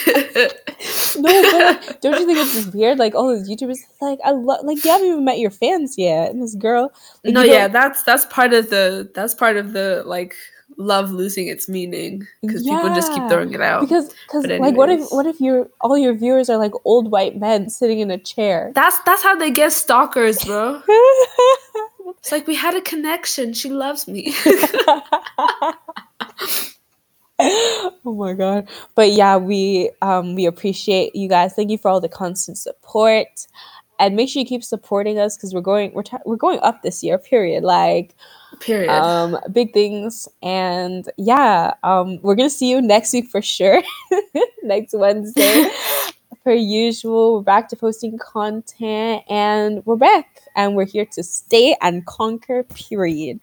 but 1.17 1.97
don't 2.01 2.19
you 2.19 2.25
think 2.25 2.39
it's 2.39 2.53
just 2.53 2.73
weird? 2.73 2.99
Like 2.99 3.15
all 3.15 3.27
those 3.27 3.49
YouTubers, 3.49 3.79
like 4.01 4.19
I 4.23 4.31
love, 4.31 4.65
like 4.65 4.83
you 4.83 4.91
haven't 4.91 5.07
even 5.07 5.25
met 5.25 5.39
your 5.39 5.49
fans 5.49 5.95
yet, 5.97 6.31
and 6.31 6.41
this 6.41 6.55
girl. 6.55 6.91
Like, 7.23 7.33
no, 7.33 7.41
yeah, 7.41 7.67
that's 7.67 8.03
that's 8.03 8.25
part 8.25 8.53
of 8.53 8.69
the 8.69 9.09
that's 9.15 9.33
part 9.33 9.57
of 9.57 9.73
the 9.73 10.03
like 10.05 10.35
love 10.77 11.11
losing 11.11 11.47
its 11.47 11.67
meaning 11.67 12.27
because 12.41 12.65
yeah. 12.65 12.75
people 12.75 12.95
just 12.95 13.11
keep 13.13 13.27
throwing 13.29 13.53
it 13.53 13.61
out. 13.61 13.81
Because 13.81 14.13
because 14.27 14.45
like 14.45 14.75
what 14.75 14.89
if 14.89 15.07
what 15.09 15.25
if 15.25 15.39
your 15.39 15.69
all 15.81 15.97
your 15.97 16.13
viewers 16.13 16.49
are 16.49 16.57
like 16.57 16.73
old 16.85 17.11
white 17.11 17.37
men 17.37 17.69
sitting 17.69 17.99
in 17.99 18.11
a 18.11 18.17
chair? 18.17 18.71
That's 18.75 18.99
that's 19.05 19.23
how 19.23 19.35
they 19.35 19.51
get 19.51 19.73
stalkers, 19.73 20.43
bro. 20.43 20.81
it's 22.09 22.31
like 22.31 22.47
we 22.47 22.55
had 22.55 22.75
a 22.75 22.81
connection. 22.81 23.53
She 23.53 23.69
loves 23.69 24.07
me. 24.07 24.33
oh 27.39 27.93
my 28.05 28.33
god. 28.33 28.67
But 28.95 29.11
yeah 29.11 29.37
we 29.37 29.91
um 30.01 30.35
we 30.35 30.45
appreciate 30.45 31.15
you 31.15 31.29
guys. 31.29 31.53
Thank 31.53 31.69
you 31.71 31.77
for 31.77 31.89
all 31.89 32.01
the 32.01 32.09
constant 32.09 32.57
support. 32.57 33.47
And 33.99 34.15
make 34.15 34.29
sure 34.29 34.41
you 34.41 34.45
keep 34.45 34.63
supporting 34.63 35.17
us 35.17 35.35
because 35.35 35.55
we're 35.55 35.61
going 35.61 35.91
we're, 35.93 36.03
t- 36.03 36.17
we're 36.25 36.35
going 36.35 36.59
up 36.61 36.83
this 36.83 37.03
year 37.03 37.17
period. 37.17 37.63
Like 37.63 38.15
period. 38.59 38.89
um 38.89 39.37
big 39.51 39.73
things. 39.73 40.27
And 40.41 41.09
yeah 41.17 41.73
um 41.83 42.19
we're 42.21 42.35
gonna 42.35 42.49
see 42.49 42.69
you 42.69 42.81
next 42.81 43.13
week 43.13 43.27
for 43.27 43.41
sure. 43.41 43.81
Next 44.63 44.93
wednesday 44.93 45.69
per 46.43 46.53
usual, 46.53 47.35
we're 47.35 47.41
back 47.41 47.69
to 47.69 47.75
posting 47.75 48.17
content 48.17 49.23
and 49.29 49.85
we're 49.85 49.95
back 49.95 50.41
and 50.55 50.75
we're 50.75 50.85
here 50.85 51.05
to 51.13 51.23
stay 51.23 51.75
and 51.81 52.05
conquer, 52.05 52.63
period. 52.63 53.39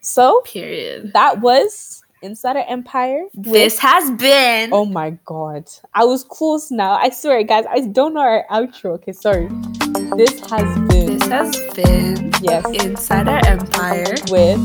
So, 0.00 0.40
period. 0.40 1.12
That 1.14 1.40
was 1.40 2.02
Insider 2.22 2.64
Empire. 2.68 3.24
With, 3.34 3.52
this 3.52 3.78
has 3.78 4.10
been. 4.12 4.70
Oh 4.72 4.84
my 4.84 5.10
god. 5.24 5.68
I 5.94 6.04
was 6.04 6.24
close 6.24 6.70
now. 6.70 6.92
I 6.92 7.10
swear, 7.10 7.42
guys, 7.42 7.64
I 7.70 7.80
don't 7.80 8.14
know 8.14 8.20
our 8.20 8.44
outro. 8.50 8.94
Okay, 8.94 9.12
sorry. 9.12 9.48
This 10.16 10.40
has 10.50 10.78
been. 10.88 11.18
This 11.18 11.28
has 11.28 11.74
been. 11.74 12.32
Yes. 12.42 12.64
Insider 12.84 13.40
Empire. 13.46 14.14
With 14.30 14.58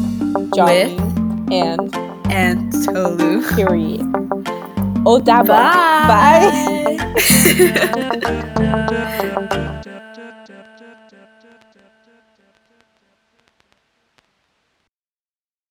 Johnny 0.55 0.95
with 0.95 1.51
and. 1.51 1.95
And 2.29 2.71
Tolu. 2.85 3.41
Period. 3.55 4.66
Oh, 5.09 5.19
Bye. 5.19 5.47
Bye. 6.09 6.97